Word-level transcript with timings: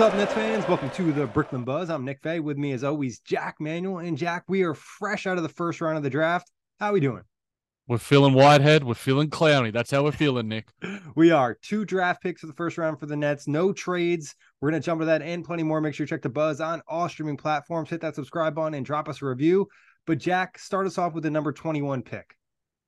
What 0.00 0.06
is 0.06 0.12
up, 0.14 0.18
Nets 0.18 0.32
fans? 0.32 0.66
Welcome 0.66 0.88
to 0.92 1.12
the 1.12 1.26
Brooklyn 1.26 1.62
Buzz. 1.62 1.90
I'm 1.90 2.06
Nick 2.06 2.22
Fay. 2.22 2.40
With 2.40 2.56
me, 2.56 2.72
as 2.72 2.84
always, 2.84 3.18
Jac 3.18 3.56
Manuell. 3.60 3.98
And 3.98 4.16
Jac, 4.16 4.44
we 4.48 4.62
are 4.62 4.72
fresh 4.72 5.26
out 5.26 5.36
of 5.36 5.42
the 5.42 5.50
first 5.50 5.82
round 5.82 5.98
of 5.98 6.02
the 6.02 6.08
draft. 6.08 6.50
How 6.78 6.86
are 6.86 6.92
we 6.94 7.00
doing? 7.00 7.20
We're 7.86 7.98
feeling 7.98 8.32
Whitehead. 8.32 8.82
We're 8.82 8.94
feeling 8.94 9.28
Clowney. 9.28 9.70
That's 9.70 9.90
how 9.90 10.02
we're 10.02 10.12
feeling, 10.12 10.48
Nick. 10.48 10.70
we 11.16 11.32
are 11.32 11.58
two 11.60 11.84
draft 11.84 12.22
picks 12.22 12.40
for 12.40 12.46
the 12.46 12.54
first 12.54 12.78
round 12.78 12.98
for 12.98 13.04
the 13.04 13.14
Nets. 13.14 13.46
No 13.46 13.74
trades. 13.74 14.34
We're 14.62 14.70
going 14.70 14.80
to 14.80 14.86
jump 14.86 15.02
to 15.02 15.04
that 15.04 15.20
and 15.20 15.44
plenty 15.44 15.64
more. 15.64 15.82
Make 15.82 15.92
sure 15.92 16.04
you 16.04 16.08
check 16.08 16.22
the 16.22 16.30
Buzz 16.30 16.62
on 16.62 16.80
all 16.88 17.06
streaming 17.10 17.36
platforms. 17.36 17.90
Hit 17.90 18.00
that 18.00 18.14
subscribe 18.14 18.54
button 18.54 18.72
and 18.72 18.86
drop 18.86 19.06
us 19.06 19.20
a 19.20 19.26
review. 19.26 19.68
But 20.06 20.16
Jac, 20.16 20.58
start 20.58 20.86
us 20.86 20.96
off 20.96 21.12
with 21.12 21.24
the 21.24 21.30
number 21.30 21.52
21 21.52 22.00
pick. 22.04 22.36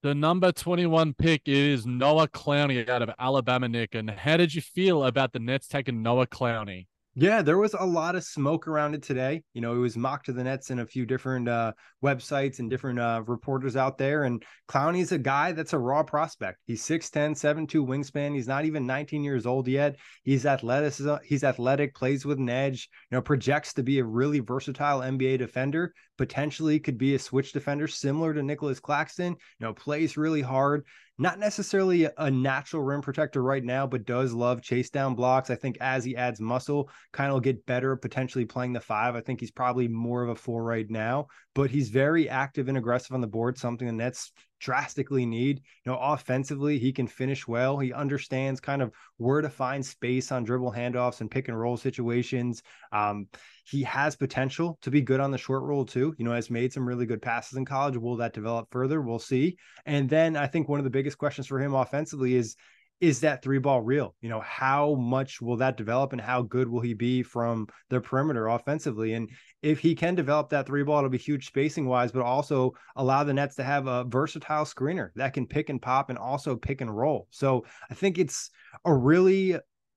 The 0.03 0.15
number 0.15 0.51
21 0.51 1.13
pick 1.13 1.43
is 1.45 1.85
Noah 1.85 2.29
Clowney 2.29 2.89
out 2.89 3.03
of 3.03 3.11
Alabama, 3.19 3.69
Nick. 3.69 3.95
And 3.95 4.09
how 4.09 4.39
did 4.39 4.55
you 4.55 4.63
feel 4.63 5.05
about 5.05 5.35
the 5.35 5.41
Nets 5.41 5.69
taking 5.69 6.03
Noah 6.03 6.27
Clowney? 6.27 6.87
Yeah, 7.15 7.43
there 7.43 7.59
was 7.59 7.75
a 7.75 7.85
lot 7.85 8.17
of 8.17 8.25
smoke 8.25 8.67
around 8.67 8.95
it 8.95 9.03
today. 9.03 9.43
You 9.53 9.61
know, 9.61 9.75
it 9.75 9.79
was 9.79 9.99
mocked 9.99 10.27
to 10.27 10.33
the 10.33 10.45
Nets 10.45 10.71
in 10.71 10.79
a 10.79 10.87
few 10.87 11.05
different 11.05 11.47
uh, 11.47 11.73
websites 12.03 12.59
and 12.59 12.71
different 12.71 12.99
uh, 12.99 13.23
reporters 13.27 13.77
out 13.77 13.99
there. 13.99 14.25
And 14.25 14.43
Clowney's 14.67 15.13
a 15.13 15.19
guy 15.19 15.53
that's 15.53 15.75
a 15.75 15.79
raw 15.79 16.05
prospect. 16.05 16.61
He's 16.65 16.83
6'10, 16.83 17.35
7'2 17.37 17.85
wingspan. 17.87 18.35
He's 18.35 18.49
not 18.49 18.65
even 18.65 18.87
19 18.87 19.25
years 19.25 19.45
old 19.45 19.69
yet. 19.69 19.97
He's 20.25 20.47
athletic. 20.47 20.95
He's 21.23 21.45
athletic, 21.45 21.95
plays 21.95 22.25
with 22.25 22.39
an 22.39 22.49
edge, 22.49 22.89
you 23.11 23.17
know, 23.17 23.22
projects 23.22 23.75
to 23.75 23.83
be 23.83 23.99
a 23.99 24.05
really 24.05 24.41
versatile 24.41 25.01
NBA 25.01 25.37
defender, 25.37 25.93
potentially 26.17 26.81
could 26.81 26.97
be 26.97 27.15
a 27.15 27.19
switch 27.19 27.53
defender 27.53 27.89
similar 27.89 28.33
to 28.33 28.43
Nicholas 28.43 28.81
Claxton, 28.81 29.33
you 29.33 29.67
know, 29.67 29.75
plays 29.75 30.17
really 30.17 30.41
hard 30.41 30.87
not 31.19 31.39
necessarily 31.39 32.09
a 32.17 32.31
natural 32.31 32.83
rim 32.83 33.03
protector 33.03 33.43
right 33.43 33.62
now, 33.62 33.87
but 33.87 34.06
does 34.06 34.33
love 34.33 34.62
chase 34.62 34.91
down 34.91 35.15
blocks. 35.15 35.50
I 35.50 35.55
think 35.56 35.77
as 35.81 36.05
he 36.05 36.17
adds 36.17 36.41
muscle, 36.41 36.91
kind 37.12 37.33
of 37.33 37.43
get 37.43 37.67
better 37.67 37.95
potentially 37.97 38.45
playing 38.45 38.73
the 38.73 38.81
five. 38.81 39.15
I 39.15 39.21
think 39.21 39.41
he's 39.41 39.51
probably 39.51 39.89
more 39.89 40.22
of 40.22 40.31
a 40.31 40.34
four 40.34 40.65
right 40.65 40.89
now, 40.89 41.27
but 41.55 41.71
he's 41.71 41.91
very 41.91 42.29
active 42.29 42.69
and 42.69 42.79
aggressive 42.79 43.13
on 43.13 43.21
the 43.21 43.27
board, 43.27 43.59
something 43.59 43.87
the 43.87 43.93
Nets 43.93 44.33
drastically 44.59 45.27
need. 45.27 45.61
You 45.85 45.93
know, 45.93 45.99
offensively, 45.99 46.79
he 46.79 46.93
can 46.93 47.07
finish 47.07 47.47
well. 47.47 47.79
He 47.79 47.93
understands 47.93 48.61
kind 48.61 48.81
of 48.81 48.93
where 49.19 49.43
to 49.43 49.51
find 49.51 49.85
space 49.85 50.33
on 50.33 50.45
dribble 50.45 50.73
handoffs 50.73 51.21
and 51.21 51.31
pick 51.31 51.49
and 51.49 51.59
roll 51.59 51.77
situations. 51.77 52.63
Um, 52.93 53.27
he 53.65 53.83
has 53.83 54.17
potential 54.17 54.79
to 54.83 54.91
be 54.91 55.03
good 55.03 55.21
on 55.21 55.31
the 55.31 55.39
short 55.39 55.63
roll 55.65 55.85
too. 55.85 56.15
You 56.17 56.25
know, 56.25 56.33
has 56.33 56.51
made 56.51 56.73
some 56.73 56.87
really 56.87 57.07
good 57.07 57.21
passes 57.21 57.59
in 57.59 57.65
college. 57.65 57.97
Will 57.97 58.17
that 58.17 58.33
develop 58.33 58.69
further? 58.71 59.03
We'll 59.03 59.19
see. 59.19 59.57
And 59.84 60.09
then 60.09 60.37
I 60.37 60.47
think 60.47 60.69
one 60.69 60.81
of 60.81 60.84
the 60.84 60.91
biggest 60.91 61.19
questions 61.19 61.47
for 61.47 61.61
him 61.61 61.75
offensively 61.75 62.34
is 62.34 62.57
is 63.03 63.19
that 63.19 63.43
three 63.43 63.59
ball 63.59 63.81
real? 63.81 64.15
You 64.21 64.29
know, 64.29 64.41
how 64.41 64.95
much 64.95 65.43
will 65.43 65.57
that 65.57 65.77
develop 65.77 66.13
and 66.13 66.21
how 66.21 66.43
good 66.43 66.69
will 66.69 66.81
he 66.81 66.95
be 66.95 67.25
from 67.25 67.67
the 67.91 68.01
perimeter 68.01 68.47
offensively? 68.47 69.15
And 69.15 69.29
if 69.61 69.81
he 69.81 69.97
can 69.97 70.15
develop 70.15 70.51
that 70.51 70.67
three 70.67 70.85
ball, 70.85 70.99
it'll 70.99 71.11
be 71.11 71.19
huge 71.19 71.49
spacing 71.49 71.87
wise, 71.87 72.13
but 72.13 72.23
also 72.23 72.75
allow 72.95 73.25
the 73.25 73.35
Nets 73.35 73.57
to 73.57 73.65
have 73.65 73.89
a 73.89 74.05
versatile 74.05 74.65
screener 74.65 75.09
that 75.17 75.35
can 75.35 75.49
pick 75.49 75.69
and 75.69 75.83
pop 75.83 76.11
and 76.11 76.19
also 76.19 76.55
pick 76.55 76.81
and 76.81 76.97
roll. 76.97 77.27
So 77.31 77.67
I 77.91 77.95
think 77.95 78.19
it's 78.19 78.51
a 78.85 78.95
really 78.95 79.57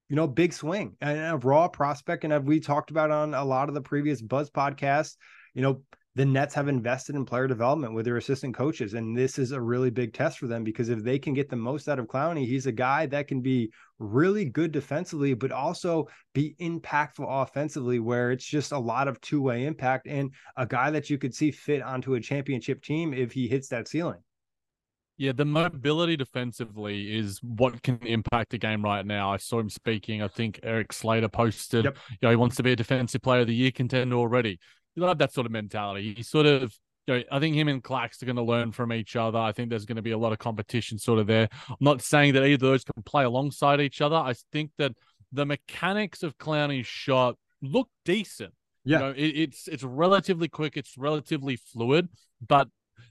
you 0.09 0.15
know, 0.15 0.27
big 0.27 0.53
swing 0.53 0.95
and 1.01 1.19
a 1.19 1.37
raw 1.37 1.67
prospect. 1.67 2.23
And 2.23 2.33
as 2.33 2.41
we 2.41 2.59
talked 2.59 2.89
about 2.89 3.11
on 3.11 3.35
a 3.35 3.45
lot 3.45 3.69
of 3.69 3.75
the 3.75 3.81
previous 3.81 4.21
Buzz 4.21 4.49
podcasts, 4.49 5.15
you 5.53 5.61
know, 5.61 5.81
the 6.15 6.25
Nets 6.25 6.55
have 6.55 6.69
invested 6.69 7.15
in 7.15 7.25
player 7.25 7.45
development 7.45 7.93
with 7.93 8.05
their 8.05 8.15
assistant 8.15 8.55
coaches. 8.55 8.93
And 8.93 9.17
this 9.17 9.37
is 9.37 9.51
a 9.51 9.59
really 9.59 9.89
big 9.89 10.13
test 10.13 10.39
for 10.39 10.47
them 10.47 10.63
because 10.63 10.87
if 10.87 11.03
they 11.03 11.19
can 11.19 11.33
get 11.33 11.49
the 11.49 11.57
most 11.57 11.89
out 11.89 11.99
of 11.99 12.07
Clowney, 12.07 12.47
he's 12.47 12.67
a 12.67 12.71
guy 12.71 13.05
that 13.07 13.27
can 13.27 13.41
be 13.41 13.69
really 13.99 14.45
good 14.45 14.71
defensively, 14.71 15.33
but 15.33 15.51
also 15.51 16.07
be 16.33 16.55
impactful 16.61 17.25
offensively, 17.27 17.99
where 17.99 18.31
it's 18.31 18.45
just 18.45 18.71
a 18.71 18.79
lot 18.79 19.09
of 19.09 19.19
two 19.19 19.41
way 19.41 19.65
impact 19.65 20.07
and 20.07 20.31
a 20.55 20.65
guy 20.65 20.89
that 20.89 21.09
you 21.09 21.17
could 21.17 21.35
see 21.35 21.51
fit 21.51 21.81
onto 21.81 22.15
a 22.15 22.21
championship 22.21 22.81
team 22.81 23.13
if 23.13 23.33
he 23.33 23.47
hits 23.47 23.67
that 23.67 23.87
ceiling. 23.87 24.19
Yeah, 25.17 25.31
the 25.31 25.45
mobility 25.45 26.17
defensively 26.17 27.15
is 27.15 27.39
what 27.41 27.81
can 27.83 27.99
impact 28.05 28.51
the 28.51 28.57
game 28.57 28.83
right 28.83 29.05
now. 29.05 29.31
I 29.31 29.37
saw 29.37 29.59
him 29.59 29.69
speaking. 29.69 30.21
I 30.21 30.27
think 30.27 30.59
Erik 30.61 30.91
Slater 30.91 31.29
posted, 31.29 31.85
yep. 31.85 31.97
you 32.09 32.17
know, 32.21 32.29
he 32.29 32.35
wants 32.35 32.57
to 32.57 32.63
be 32.63 32.73
a 32.73 32.75
defensive 32.75 33.21
player 33.21 33.41
of 33.41 33.47
the 33.47 33.55
year 33.55 33.71
contender 33.71 34.17
already. 34.17 34.59
You 34.95 35.03
love 35.03 35.17
that 35.17 35.33
sort 35.33 35.45
of 35.45 35.51
mentality. 35.51 36.13
He 36.15 36.23
sort 36.23 36.45
of, 36.45 36.73
you 37.07 37.15
know, 37.15 37.23
I 37.31 37.39
think 37.39 37.55
him 37.55 37.67
and 37.67 37.83
Clax 37.83 38.21
are 38.21 38.25
going 38.25 38.35
to 38.37 38.41
learn 38.41 38.71
from 38.71 38.93
each 38.93 39.15
other. 39.15 39.37
I 39.37 39.51
think 39.51 39.69
there's 39.69 39.85
going 39.85 39.97
to 39.97 40.01
be 40.01 40.11
a 40.11 40.17
lot 40.17 40.31
of 40.31 40.39
competition 40.39 40.97
sort 40.97 41.19
of 41.19 41.27
there. 41.27 41.49
I'm 41.69 41.75
not 41.79 42.01
saying 42.01 42.33
that 42.33 42.43
either 42.43 42.53
of 42.53 42.59
those 42.59 42.83
can 42.83 43.03
play 43.03 43.23
alongside 43.23 43.81
each 43.81 44.01
other. 44.01 44.15
I 44.15 44.33
think 44.51 44.71
that 44.77 44.93
the 45.31 45.45
mechanics 45.45 46.23
of 46.23 46.37
Clowney's 46.37 46.87
shot 46.87 47.35
look 47.61 47.89
decent. 48.05 48.53
Yeah. 48.83 48.99
You 48.99 49.03
know, 49.03 49.11
it, 49.11 49.27
it's 49.27 49.67
it's 49.67 49.83
relatively 49.83 50.47
quick, 50.47 50.77
it's 50.77 50.97
relatively 50.97 51.55
fluid, 51.55 52.07
but 52.45 52.67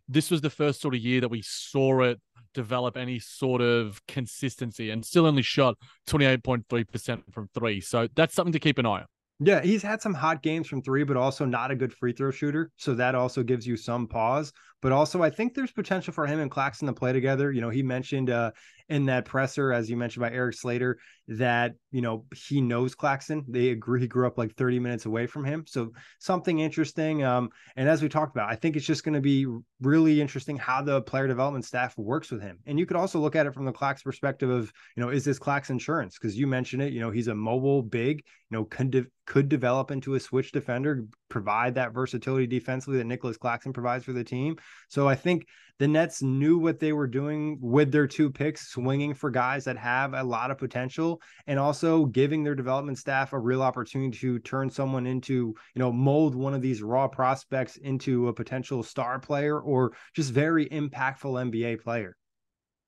this 0.08 0.30
was 0.30 0.40
the 0.40 0.50
first 0.50 0.80
sort 0.80 0.94
of 0.94 1.00
year 1.00 1.20
that 1.20 1.28
we 1.28 1.42
saw 1.42 2.02
it 2.02 2.20
develop 2.54 2.96
any 2.96 3.18
sort 3.18 3.60
of 3.60 4.00
consistency 4.06 4.90
and 4.90 5.04
still 5.04 5.26
only 5.26 5.42
shot 5.42 5.76
28.3% 6.08 7.22
from 7.32 7.48
three. 7.52 7.80
So 7.80 8.08
that's 8.14 8.34
something 8.34 8.52
to 8.52 8.60
keep 8.60 8.78
an 8.78 8.86
eye 8.86 9.00
on. 9.00 9.06
Yeah, 9.40 9.62
he's 9.62 9.82
had 9.82 10.00
some 10.00 10.14
hot 10.14 10.42
games 10.42 10.68
from 10.68 10.82
three, 10.82 11.02
but 11.02 11.16
also 11.16 11.44
not 11.44 11.70
a 11.70 11.76
good 11.76 11.92
free 11.92 12.12
throw 12.12 12.30
shooter. 12.30 12.70
So 12.76 12.94
that 12.94 13.14
also 13.14 13.42
gives 13.42 13.66
you 13.66 13.76
some 13.76 14.06
pause. 14.06 14.52
But 14.84 14.92
also, 14.92 15.22
I 15.22 15.30
think 15.30 15.54
there's 15.54 15.72
potential 15.72 16.12
for 16.12 16.26
him 16.26 16.40
and 16.40 16.50
Claxton 16.50 16.88
to 16.88 16.92
play 16.92 17.14
together. 17.14 17.50
You 17.50 17.62
know, 17.62 17.70
he 17.70 17.82
mentioned 17.82 18.28
uh, 18.28 18.50
in 18.90 19.06
that 19.06 19.24
presser, 19.24 19.72
as 19.72 19.88
you 19.88 19.96
mentioned 19.96 20.20
by 20.20 20.30
Erik 20.30 20.54
Slater, 20.54 20.98
that 21.26 21.72
you 21.90 22.02
know 22.02 22.26
he 22.34 22.60
knows 22.60 22.94
Claxton. 22.94 23.46
They 23.48 23.70
agree 23.70 24.02
he 24.02 24.06
grew 24.06 24.26
up 24.26 24.36
like 24.36 24.54
30 24.56 24.80
minutes 24.80 25.06
away 25.06 25.26
from 25.26 25.42
him, 25.42 25.64
so 25.66 25.92
something 26.18 26.58
interesting. 26.58 27.24
Um, 27.24 27.48
and 27.76 27.88
as 27.88 28.02
we 28.02 28.10
talked 28.10 28.36
about, 28.36 28.50
I 28.50 28.56
think 28.56 28.76
it's 28.76 28.84
just 28.84 29.04
going 29.04 29.14
to 29.14 29.22
be 29.22 29.46
really 29.80 30.20
interesting 30.20 30.58
how 30.58 30.82
the 30.82 31.00
player 31.00 31.26
development 31.26 31.64
staff 31.64 31.96
works 31.96 32.30
with 32.30 32.42
him. 32.42 32.58
And 32.66 32.78
you 32.78 32.84
could 32.84 32.98
also 32.98 33.18
look 33.18 33.36
at 33.36 33.46
it 33.46 33.54
from 33.54 33.64
the 33.64 33.72
Clax 33.72 34.04
perspective 34.04 34.50
of 34.50 34.70
you 34.98 35.02
know 35.02 35.08
is 35.08 35.24
this 35.24 35.38
Clax 35.38 35.70
insurance? 35.70 36.18
Because 36.18 36.36
you 36.36 36.46
mentioned 36.46 36.82
it. 36.82 36.92
You 36.92 37.00
know 37.00 37.10
he's 37.10 37.28
a 37.28 37.34
mobile 37.34 37.82
big. 37.82 38.22
You 38.50 38.58
know 38.58 38.64
could 38.64 38.90
de- 38.90 39.06
could 39.24 39.48
develop 39.48 39.90
into 39.90 40.14
a 40.14 40.20
switch 40.20 40.52
defender, 40.52 41.06
provide 41.34 41.74
that 41.74 41.92
versatility 41.92 42.46
defensively 42.46 42.96
that 42.96 43.06
Nicholas 43.06 43.36
Claxton 43.36 43.72
provides 43.72 44.04
for 44.04 44.12
the 44.12 44.22
team. 44.22 44.54
So 44.88 45.08
I 45.08 45.16
think 45.16 45.48
the 45.80 45.88
Nets 45.88 46.22
knew 46.22 46.58
what 46.60 46.78
they 46.78 46.92
were 46.92 47.08
doing 47.08 47.58
with 47.60 47.90
their 47.90 48.06
two 48.06 48.30
picks, 48.30 48.68
swinging 48.68 49.14
for 49.14 49.32
guys 49.32 49.64
that 49.64 49.76
have 49.76 50.14
a 50.14 50.22
lot 50.22 50.52
of 50.52 50.58
potential 50.58 51.20
and 51.48 51.58
also 51.58 52.04
giving 52.04 52.44
their 52.44 52.54
development 52.54 52.98
staff 52.98 53.32
a 53.32 53.38
real 53.38 53.62
opportunity 53.62 54.16
to 54.16 54.38
turn 54.38 54.70
someone 54.70 55.08
into, 55.08 55.34
you 55.74 55.80
know, 55.80 55.90
mold 55.90 56.36
one 56.36 56.54
of 56.54 56.62
these 56.62 56.80
raw 56.80 57.08
prospects 57.08 57.76
into 57.78 58.28
a 58.28 58.32
potential 58.32 58.84
star 58.84 59.18
player 59.18 59.58
or 59.58 59.92
just 60.14 60.30
very 60.30 60.68
impactful 60.68 61.50
NBA 61.50 61.82
player. 61.82 62.16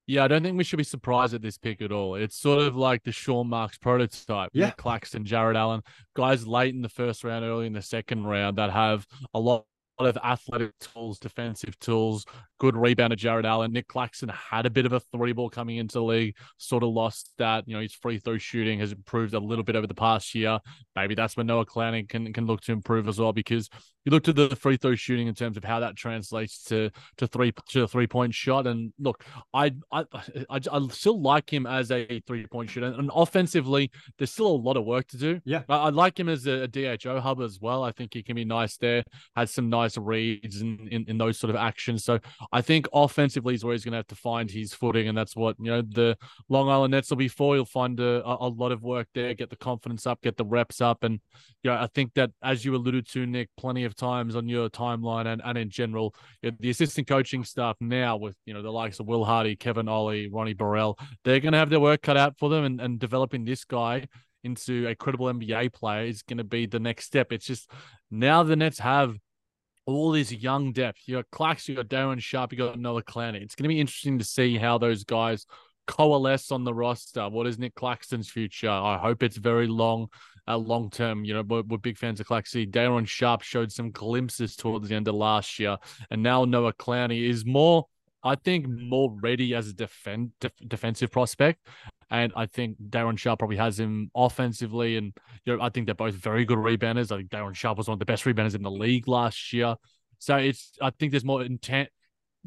Yeah, 0.06 0.25
I 0.25 0.29
don't 0.29 0.43
think 0.43 0.56
we 0.56 0.64
should 0.64 0.76
be 0.76 0.85
surprised 0.85 1.35
at 1.35 1.43
this 1.43 1.58
pick 1.58 1.82
at 1.82 1.91
all. 1.91 2.14
It's 2.14 2.37
sort 2.37 2.61
of 2.61 2.76
like 2.76 3.03
the 3.03 3.11
Sean 3.11 3.49
Marks 3.49 3.76
prototype. 3.76 4.50
Yeah. 4.53 4.70
Claxton, 4.70 5.25
Jarrett 5.25 5.56
Allen, 5.56 5.82
guys 6.14 6.47
late 6.47 6.75
in 6.75 6.82
the 6.82 6.88
first 6.88 7.25
round, 7.25 7.44
early 7.44 7.67
in 7.67 7.73
the 7.73 7.82
second 7.82 8.25
round 8.25 8.58
that 8.58 8.70
have 8.70 9.05
a 9.35 9.41
lot 9.41 9.64
of 9.99 10.17
athletic 10.23 10.73
tools, 10.79 11.19
defensive 11.19 11.79
tools, 11.81 12.25
good 12.58 12.75
rebounder 12.75 13.17
Jarrett 13.17 13.47
Allen. 13.47 13.73
Nick 13.73 13.88
Claxton 13.88 14.29
had 14.29 14.67
a 14.67 14.70
bit 14.70 14.87
of 14.87 14.93
a 14.93 15.00
three 15.00 15.32
ball 15.32 15.50
coming 15.50 15.76
into 15.76 15.94
the 15.94 16.03
league, 16.03 16.37
sort 16.58 16.82
of 16.82 16.91
lost 16.91 17.32
that. 17.38 17.64
You 17.67 17.75
know, 17.75 17.82
his 17.82 17.94
free 17.94 18.19
throw 18.19 18.38
shooting 18.38 18.81
has 18.81 18.93
improved 18.93 19.35
a 19.35 19.41
little 19.41 19.64
bit 19.64 19.76
over 19.76 19.87
the 19.87 19.94
past 19.94 20.35
year. 20.35 20.58
Maybe 20.94 21.14
that's 21.14 21.37
where 21.37 21.44
Noah 21.44 21.67
Clowney 21.67 22.08
can 22.08 22.32
can 22.32 22.47
look 22.47 22.61
to 22.62 22.73
improve 22.73 23.08
as 23.08 23.19
well 23.19 23.32
because 23.32 23.69
you 24.05 24.12
looked 24.12 24.29
at 24.29 24.37
the 24.37 24.55
free 24.55 24.76
throw 24.76 24.94
shooting 24.94 25.26
in 25.26 25.35
terms 25.35 25.56
of 25.56 25.64
how 25.64 25.81
that 25.81 25.97
translates 25.97 26.62
to 26.64 26.91
to 27.19 27.26
three 27.26 27.53
to 27.70 27.82
a 27.82 27.88
three 27.88 28.06
point 28.06 28.35
shot. 28.35 28.67
And 28.67 28.93
look, 28.99 29.25
I 29.52 29.73
I 29.93 30.05
I, 30.49 30.61
I 30.73 30.88
still 30.88 31.20
like 31.20 31.52
him 31.52 31.67
as 31.67 31.91
a 31.91 32.20
three 32.26 32.47
point 32.47 32.70
shooter. 32.70 32.87
And 32.87 33.11
offensively, 33.14 33.91
there's 34.19 34.32
still 34.32 34.47
a 34.47 34.56
lot 34.56 34.76
of 34.76 34.85
work 34.85 35.09
to 35.09 35.19
do. 35.19 35.41
Yeah, 35.44 35.62
I, 35.69 35.76
I 35.76 35.88
like 35.91 36.19
him 36.19 36.29
as 36.29 36.47
a, 36.47 36.62
a, 36.62 36.69
DHO 36.69 37.20
hub 37.20 37.41
as 37.41 37.59
well. 37.61 37.82
I 37.82 37.93
think 37.93 38.14
he 38.14 38.23
can 38.23 38.37
be 38.37 38.44
nice 38.44 38.76
there. 38.76 39.02
Has 39.35 39.52
some 39.52 39.69
nice 39.69 39.97
reads 39.97 40.61
in, 40.61 40.88
in, 40.91 41.05
in 41.09 41.19
those 41.19 41.38
sort 41.38 41.50
of 41.50 41.56
actions. 41.56 42.05
So 42.05 42.19
I 42.52 42.62
think 42.62 42.87
offensively 42.93 43.54
is 43.54 43.64
where 43.64 43.72
he's 43.72 43.84
going 43.84 43.93
to 43.93 43.98
have 43.98 44.06
to 44.08 44.14
find 44.14 44.50
his 44.50 44.75
footing, 44.75 45.08
and 45.08 45.16
that's 45.16 45.37
what 45.37 45.56
you 45.58 45.70
know 45.70 45.82
the 45.82 46.16
Long 46.48 46.69
Island 46.69 46.93
Nets 46.93 47.10
will 47.10 47.16
be 47.16 47.28
for. 47.28 47.56
You'll 47.56 47.64
find 47.64 47.98
a, 48.00 48.22
a 48.26 48.48
lot 48.48 48.72
of 48.72 48.82
work 48.82 49.08
there, 49.14 49.34
get 49.34 49.50
the 49.50 49.56
confidence 49.56 50.06
up, 50.06 50.22
get 50.22 50.37
the 50.37 50.44
reps 50.44 50.81
up, 50.81 51.04
and 51.04 51.20
you 51.62 51.70
know 51.70 51.76
I 51.76 51.88
think 51.94 52.14
that 52.14 52.31
as 52.43 52.64
you 52.64 52.75
alluded 52.75 53.08
to, 53.08 53.26
Nick, 53.26 53.48
plenty 53.56 53.84
of 53.84 53.94
times 53.94 54.37
on 54.37 54.48
your 54.48 54.69
timeline 54.69 55.26
and, 55.26 55.43
and 55.44 55.58
in 55.58 55.70
general, 55.70 56.14
you 56.43 56.50
know, 56.50 56.56
the 56.60 56.70
assistant 56.70 57.06
coaching 57.06 57.44
staff 57.44 57.76
now 57.81 58.16
with 58.16 58.37
you 58.44 58.54
know 58.54 58.62
the 58.62 58.72
likes 58.72 59.00
of 59.00 59.06
Will 59.06 59.25
Hardy, 59.25 59.56
Kevin 59.56 59.88
Ollie, 59.88 60.28
Ronnie 60.28 60.54
Burrell, 60.54 60.99
they're 61.25 61.40
going 61.40 61.52
to 61.52 61.58
have 61.58 61.70
their 61.70 61.81
work 61.81 62.02
cut 62.02 62.16
out 62.16 62.38
for 62.38 62.49
them, 62.49 62.64
and, 62.64 62.81
and 62.81 62.99
developing 62.99 63.44
this 63.44 63.64
guy 63.64 64.06
into 64.44 64.87
a 64.87 64.94
credible 64.94 65.26
NBA 65.26 65.72
player 65.72 66.06
is 66.06 66.22
going 66.22 66.38
to 66.38 66.44
be 66.44 66.66
the 66.66 66.78
next 66.78 67.04
step. 67.04 67.32
It's 67.32 67.46
just 67.46 67.70
now 68.10 68.42
the 68.42 68.56
Nets 68.56 68.78
have 68.78 69.16
all 69.87 70.11
this 70.11 70.33
young 70.33 70.73
depth. 70.73 71.00
You 71.06 71.17
got 71.17 71.31
Clax, 71.31 71.69
you 71.69 71.77
got 71.77 71.88
Day'Ron 71.88 72.19
Sharpe, 72.19 72.53
you 72.53 72.59
got 72.59 72.79
Noah 72.79 73.03
Clowney. 73.03 73.41
It's 73.41 73.55
going 73.55 73.65
to 73.65 73.69
be 73.69 73.81
interesting 73.81 74.19
to 74.19 74.25
see 74.25 74.59
how 74.59 74.79
those 74.79 75.05
guys 75.05 75.47
coalesce 75.87 76.50
on 76.50 76.65
the 76.65 76.75
roster. 76.75 77.29
What 77.29 77.47
is 77.47 77.59
Nick 77.59 77.75
Claxton's 77.75 78.29
future? 78.29 78.69
I 78.69 78.99
hope 78.99 79.23
it's 79.23 79.37
very 79.37 79.69
long, 79.69 80.09
uh, 80.49 80.59
long 80.59 80.91
term. 80.91 81.25
You 81.25 81.35
know, 81.35 81.43
we're, 81.43 81.62
we're 81.62 81.79
big 81.79 81.99
fans 81.99 82.21
of 82.21 82.27
Claxton. 82.27 82.71
Day'Ron 82.71 83.05
Sharpe 83.05 83.43
showed 83.43 83.71
some 83.71 83.93
glimpses 83.93 84.56
towards 84.56 84.88
the 84.88 84.97
end 84.97 85.09
of 85.09 85.15
last 85.15 85.59
year, 85.59 85.77
and 86.11 86.23
now 86.23 86.44
Noah 86.44 86.75
Clowney 86.75 87.29
is 87.29 87.47
more. 87.47 87.87
I 88.25 88.35
think 88.35 88.67
more 88.67 89.17
ready 89.23 89.55
as 89.55 89.69
a 89.69 89.73
defend 89.73 90.33
def, 90.41 90.50
defensive 90.67 91.12
prospect, 91.12 91.65
and 92.11 92.32
I 92.37 92.47
think 92.47 92.76
Day'Ron 92.88 93.17
Sharpe 93.17 93.41
probably 93.41 93.56
has 93.56 93.79
him 93.79 94.11
offensively, 94.14 94.97
and 94.97 95.12
you 95.44 95.56
know 95.56 95.62
I 95.62 95.70
think 95.70 95.87
they're 95.87 95.94
both 95.94 96.14
very 96.14 96.44
good 96.44 96.58
rebounders. 96.58 97.12
I 97.12 97.19
think 97.19 97.31
Day'Ron 97.31 97.55
Sharpe 97.55 97.79
was 97.79 97.88
one 97.88 97.94
of 97.94 97.99
the 97.99 98.05
best 98.05 98.25
rebounders 98.25 98.55
in 98.55 98.62
the 98.62 98.70
league 98.70 99.08
last 99.08 99.53
year. 99.53 99.76
So 100.19 100.37
it's 100.37 100.73
I 100.81 100.91
think 100.91 101.12
there's 101.12 101.25
more 101.25 101.43
intent 101.43 101.88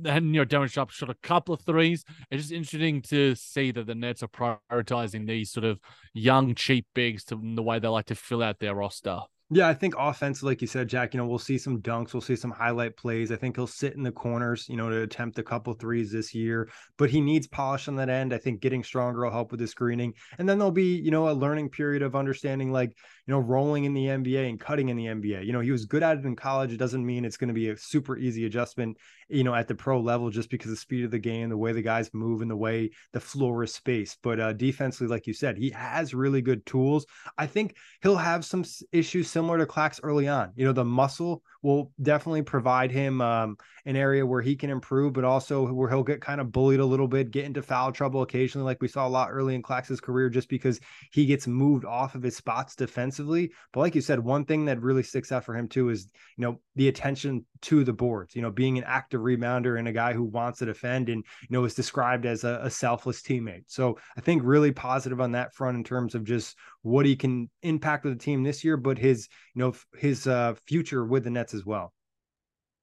and 0.05 0.27
you 0.33 0.41
know 0.41 0.45
Day'Ron 0.45 0.67
Sharpe 0.67 0.91
shot 0.91 1.09
a 1.09 1.15
couple 1.15 1.53
of 1.53 1.61
threes. 1.61 2.03
It's 2.31 2.43
just 2.43 2.53
interesting 2.53 3.01
to 3.03 3.35
see 3.35 3.71
that 3.71 3.87
the 3.87 3.95
Nets 3.95 4.23
are 4.23 4.27
prioritizing 4.27 5.27
these 5.27 5.51
sort 5.51 5.65
of 5.65 5.79
young, 6.13 6.55
cheap 6.55 6.85
bigs 6.93 7.23
to 7.25 7.39
the 7.55 7.63
way 7.63 7.79
they 7.79 7.87
like 7.87 8.05
to 8.05 8.15
fill 8.15 8.43
out 8.43 8.59
their 8.59 8.75
roster. 8.75 9.19
Yeah, 9.51 9.67
I 9.67 9.73
think 9.73 9.95
offense, 9.97 10.43
like 10.43 10.61
you 10.61 10.67
said, 10.67 10.87
Jac, 10.87 11.11
you 11.11 11.17
know, 11.17 11.25
we'll 11.25 11.39
see 11.39 11.57
some 11.57 11.81
dunks, 11.81 12.13
we'll 12.13 12.21
see 12.21 12.35
some 12.35 12.51
highlight 12.51 12.95
plays. 12.95 13.31
I 13.31 13.35
think 13.35 13.55
he'll 13.55 13.65
sit 13.65 13.95
in 13.95 14.03
the 14.03 14.11
corners, 14.11 14.69
you 14.69 14.77
know, 14.77 14.91
to 14.91 15.01
attempt 15.01 15.39
a 15.39 15.43
couple 15.43 15.73
threes 15.73 16.11
this 16.11 16.35
year, 16.35 16.69
but 16.99 17.09
he 17.09 17.19
needs 17.19 17.47
polish 17.47 17.87
on 17.87 17.95
that 17.95 18.09
end. 18.09 18.31
I 18.31 18.37
think 18.37 18.61
getting 18.61 18.83
stronger 18.83 19.23
will 19.23 19.31
help 19.31 19.49
with 19.49 19.59
the 19.59 19.65
screening. 19.65 20.13
And 20.37 20.47
then 20.47 20.59
there'll 20.59 20.71
be, 20.71 20.95
you 20.97 21.09
know, 21.09 21.29
a 21.29 21.33
learning 21.33 21.69
period 21.69 22.03
of 22.03 22.15
understanding 22.15 22.71
like, 22.71 22.91
you 23.25 23.33
know, 23.33 23.39
rolling 23.39 23.85
in 23.85 23.95
the 23.95 24.05
NBA 24.05 24.47
and 24.47 24.59
cutting 24.59 24.89
in 24.89 24.97
the 24.97 25.07
NBA. 25.07 25.41
You 25.41 25.53
know, 25.53 25.61
he 25.61 25.71
was 25.71 25.85
good 25.85 26.03
at 26.03 26.19
it 26.19 26.25
in 26.25 26.35
college. 26.35 26.71
It 26.71 26.77
doesn't 26.77 27.03
mean 27.03 27.25
it's 27.25 27.37
going 27.37 27.47
to 27.47 27.53
be 27.55 27.69
a 27.69 27.77
super 27.77 28.17
easy 28.17 28.45
adjustment, 28.45 28.97
you 29.29 29.43
know, 29.43 29.55
at 29.55 29.67
the 29.67 29.73
pro 29.73 29.99
level 29.99 30.29
just 30.29 30.51
because 30.51 30.69
the 30.69 30.77
speed 30.77 31.05
of 31.05 31.11
the 31.11 31.17
game, 31.17 31.49
the 31.49 31.57
way 31.57 31.71
the 31.71 31.81
guys 31.81 32.13
move 32.13 32.41
and 32.43 32.51
the 32.51 32.55
way 32.55 32.91
the 33.13 33.19
floor 33.19 33.63
is 33.63 33.73
spaced. 33.73 34.19
But 34.21 34.39
uh 34.39 34.53
defensively, 34.53 35.07
like 35.07 35.25
you 35.25 35.33
said, 35.33 35.57
he 35.57 35.71
has 35.71 36.13
really 36.13 36.41
good 36.43 36.65
tools. 36.67 37.07
I 37.37 37.47
think 37.47 37.75
he'll 38.03 38.15
have 38.15 38.45
some 38.45 38.63
issues 38.91 39.29
similar 39.39 39.57
to 39.57 39.65
Clax 39.65 40.01
early 40.03 40.27
on. 40.27 40.51
You 40.57 40.65
know, 40.65 40.73
the 40.73 40.83
muscle 40.83 41.43
will 41.61 41.93
definitely 42.01 42.41
provide 42.41 42.91
him 42.91 43.21
um, 43.21 43.55
an 43.85 43.95
area 43.95 44.25
where 44.25 44.41
he 44.41 44.53
can 44.53 44.69
improve, 44.69 45.13
but 45.13 45.23
also 45.23 45.71
where 45.71 45.89
he'll 45.89 46.03
get 46.03 46.19
kind 46.19 46.41
of 46.41 46.51
bullied 46.51 46.81
a 46.81 46.85
little 46.85 47.07
bit, 47.07 47.31
get 47.31 47.45
into 47.45 47.61
foul 47.61 47.93
trouble 47.93 48.21
occasionally, 48.21 48.65
like 48.65 48.81
we 48.81 48.89
saw 48.89 49.07
a 49.07 49.09
lot 49.09 49.29
early 49.31 49.55
in 49.55 49.63
Clax's 49.63 50.01
career, 50.01 50.29
just 50.29 50.49
because 50.49 50.81
he 51.13 51.25
gets 51.25 51.47
moved 51.47 51.85
off 51.85 52.15
of 52.15 52.21
his 52.21 52.35
spots 52.35 52.75
defensively. 52.75 53.51
But 53.71 53.79
like 53.79 53.95
you 53.95 54.01
said, 54.01 54.19
one 54.19 54.43
thing 54.43 54.65
that 54.65 54.81
really 54.81 55.03
sticks 55.03 55.31
out 55.31 55.45
for 55.45 55.55
him 55.55 55.69
too 55.69 55.89
is, 55.89 56.09
you 56.35 56.45
know, 56.45 56.59
the 56.75 56.89
attention 56.89 57.45
to 57.61 57.85
the 57.85 57.93
boards, 57.93 58.35
you 58.35 58.41
know, 58.41 58.51
being 58.51 58.77
an 58.77 58.83
active 58.85 59.21
rebounder 59.21 59.79
and 59.79 59.87
a 59.87 59.93
guy 59.93 60.11
who 60.11 60.23
wants 60.23 60.59
to 60.59 60.65
defend 60.65 61.07
and, 61.07 61.23
you 61.41 61.47
know, 61.49 61.63
is 61.63 61.73
described 61.73 62.25
as 62.25 62.43
a, 62.43 62.59
a 62.63 62.69
selfless 62.69 63.21
teammate. 63.21 63.63
So 63.67 63.97
I 64.17 64.21
think 64.21 64.41
really 64.43 64.73
positive 64.73 65.21
on 65.21 65.31
that 65.31 65.53
front 65.53 65.77
in 65.77 65.83
terms 65.85 66.13
of 66.13 66.25
just 66.25 66.57
what 66.81 67.05
he 67.05 67.15
can 67.15 67.49
impact 67.61 68.05
with 68.05 68.17
the 68.17 68.23
team 68.23 68.43
this 68.43 68.63
year, 68.63 68.77
but 68.77 68.97
his, 68.97 69.27
you 69.55 69.61
know, 69.61 69.73
his 69.97 70.27
uh, 70.27 70.55
future 70.67 71.05
with 71.05 71.23
the 71.23 71.29
Nets 71.29 71.53
as 71.53 71.65
well. 71.65 71.93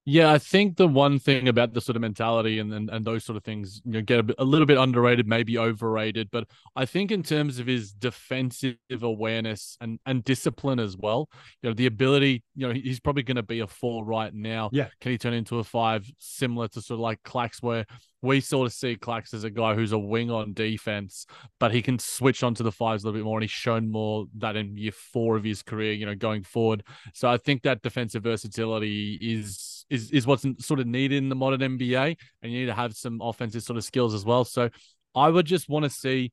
Yeah, 0.08 0.30
I 0.30 0.38
think 0.38 0.76
the 0.76 0.86
one 0.86 1.18
thing 1.18 1.48
about 1.48 1.74
the 1.74 1.80
sort 1.80 1.96
of 1.96 2.00
mentality 2.02 2.60
and 2.60 2.72
and, 2.72 2.88
and 2.88 3.04
those 3.04 3.24
sort 3.24 3.36
of 3.36 3.42
things, 3.42 3.82
you 3.84 3.90
know, 3.90 4.02
get 4.02 4.20
a, 4.20 4.22
bit, 4.22 4.36
a 4.38 4.44
little 4.44 4.66
bit 4.66 4.78
underrated, 4.78 5.26
maybe 5.26 5.58
overrated. 5.58 6.28
But 6.30 6.46
I 6.76 6.86
think 6.86 7.10
in 7.10 7.24
terms 7.24 7.58
of 7.58 7.66
his 7.66 7.92
defensive 7.92 8.76
awareness 9.02 9.76
and 9.80 9.98
and 10.06 10.22
discipline 10.22 10.78
as 10.78 10.96
well, 10.96 11.28
you 11.60 11.70
know, 11.70 11.74
the 11.74 11.86
ability, 11.86 12.44
you 12.54 12.68
know, 12.68 12.72
he's 12.72 13.00
probably 13.00 13.24
going 13.24 13.36
to 13.36 13.42
be 13.42 13.58
a 13.58 13.66
four 13.66 14.04
right 14.04 14.32
now. 14.32 14.70
Yeah, 14.72 14.90
can 15.00 15.10
he 15.10 15.18
turn 15.18 15.34
into 15.34 15.58
a 15.58 15.64
five, 15.64 16.08
similar 16.18 16.68
to 16.68 16.80
sort 16.80 16.98
of 16.98 17.00
like 17.00 17.20
Clax, 17.24 17.60
where 17.60 17.84
we 18.22 18.40
sort 18.40 18.66
of 18.66 18.72
see 18.72 18.94
Clax 18.94 19.34
as 19.34 19.42
a 19.42 19.50
guy 19.50 19.74
who's 19.74 19.92
a 19.92 19.98
wing 19.98 20.30
on 20.30 20.52
defense, 20.52 21.26
but 21.58 21.72
he 21.72 21.82
can 21.82 21.98
switch 21.98 22.44
onto 22.44 22.62
the 22.62 22.72
fives 22.72 23.02
a 23.02 23.06
little 23.06 23.18
bit 23.18 23.24
more, 23.24 23.38
and 23.38 23.42
he's 23.42 23.50
shown 23.50 23.90
more 23.90 24.26
that 24.38 24.54
in 24.54 24.76
year 24.76 24.92
four 24.92 25.36
of 25.36 25.42
his 25.42 25.64
career, 25.64 25.92
you 25.92 26.06
know, 26.06 26.14
going 26.14 26.44
forward. 26.44 26.84
So 27.12 27.28
I 27.28 27.38
think 27.38 27.62
that 27.62 27.82
defensive 27.82 28.22
versatility 28.22 29.18
is 29.20 29.75
is 29.90 30.10
is 30.10 30.26
what's 30.26 30.44
sort 30.64 30.80
of 30.80 30.86
needed 30.86 31.16
in 31.16 31.28
the 31.28 31.34
modern 31.34 31.60
NBA, 31.78 32.16
and 32.42 32.52
you 32.52 32.60
need 32.60 32.66
to 32.66 32.74
have 32.74 32.94
some 32.94 33.20
offensive 33.20 33.62
sort 33.62 33.76
of 33.76 33.84
skills 33.84 34.14
as 34.14 34.24
well. 34.24 34.44
So 34.44 34.70
I 35.14 35.28
would 35.28 35.46
just 35.46 35.68
want 35.68 35.84
to 35.84 35.90
see, 35.90 36.32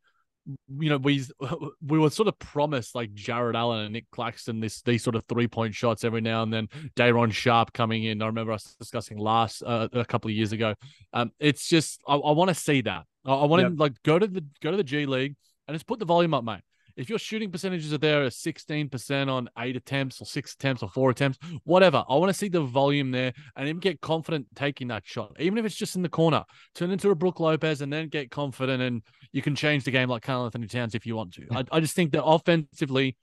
you 0.77 0.89
know, 0.89 0.98
we 0.98 1.25
we 1.86 2.00
were 2.00 2.10
sort 2.10 2.27
of 2.27 2.38
promised 2.39 2.95
like 2.95 3.13
Jarrett 3.13 3.55
Allen 3.55 3.86
and 3.86 3.93
Nick 3.93 4.05
Claxton 4.12 4.60
this 4.60 4.81
these 4.81 5.03
sort 5.03 5.15
of 5.15 5.24
three 5.25 5.48
point 5.48 5.75
shots 5.75 6.03
every 6.03 6.22
now 6.22 6.43
and 6.43 6.53
then. 6.53 6.67
Day'Ron 6.95 7.31
Sharpe 7.31 7.74
coming 7.74 8.03
in. 8.03 8.22
I 8.22 8.27
remember 8.27 8.51
us 8.51 8.75
discussing 8.79 9.17
last 9.17 9.63
uh, 9.63 9.88
a 9.93 10.05
couple 10.05 10.29
of 10.29 10.36
years 10.36 10.51
ago. 10.51 10.75
Um, 11.13 11.31
it's 11.39 11.67
just 11.67 12.01
I, 12.07 12.15
I 12.15 12.31
want 12.31 12.50
to 12.50 12.55
see 12.55 12.81
that. 12.81 13.03
I, 13.25 13.33
I 13.33 13.45
want 13.45 13.62
to 13.62 13.69
yep. 13.69 13.79
like 13.79 14.03
go 14.03 14.19
to 14.19 14.27
the 14.27 14.43
go 14.62 14.72
to 14.72 14.77
the 14.77 14.83
G 14.83 15.05
League 15.05 15.36
and 15.67 15.75
just 15.75 15.88
put 15.88 16.00
the 16.00 16.05
volume 16.05 16.33
up, 16.33 16.43
mate 16.43 16.62
if 16.95 17.09
your 17.09 17.19
shooting 17.19 17.51
percentages 17.51 17.93
are 17.93 17.97
there 17.97 18.23
at 18.23 18.31
16% 18.31 19.29
on 19.29 19.50
eight 19.59 19.75
attempts 19.75 20.21
or 20.21 20.25
six 20.25 20.53
attempts 20.53 20.83
or 20.83 20.89
four 20.89 21.09
attempts, 21.09 21.39
whatever, 21.63 22.03
I 22.07 22.15
want 22.15 22.29
to 22.29 22.33
see 22.33 22.50
the 22.50 22.62
volume 22.62 23.12
there 23.12 23.33
and 23.55 23.67
even 23.67 23.79
get 23.79 24.01
confident 24.01 24.47
taking 24.55 24.88
that 24.89 25.05
shot, 25.05 25.35
even 25.39 25.57
if 25.57 25.65
it's 25.65 25.75
just 25.75 25.95
in 25.95 26.01
the 26.01 26.09
corner. 26.09 26.43
Turn 26.75 26.91
into 26.91 27.09
a 27.09 27.15
Brook 27.15 27.39
Lopez 27.39 27.81
and 27.81 27.91
then 27.91 28.09
get 28.09 28.31
confident, 28.31 28.81
and 28.81 29.01
you 29.31 29.41
can 29.41 29.55
change 29.55 29.83
the 29.83 29.91
game 29.91 30.09
like 30.09 30.23
Karl-Anthony 30.23 30.67
Towns 30.67 30.95
if 30.95 31.05
you 31.05 31.15
want 31.15 31.33
to. 31.33 31.47
I, 31.51 31.63
I 31.71 31.79
just 31.79 31.95
think 31.95 32.12
that 32.12 32.23
offensively, 32.23 33.17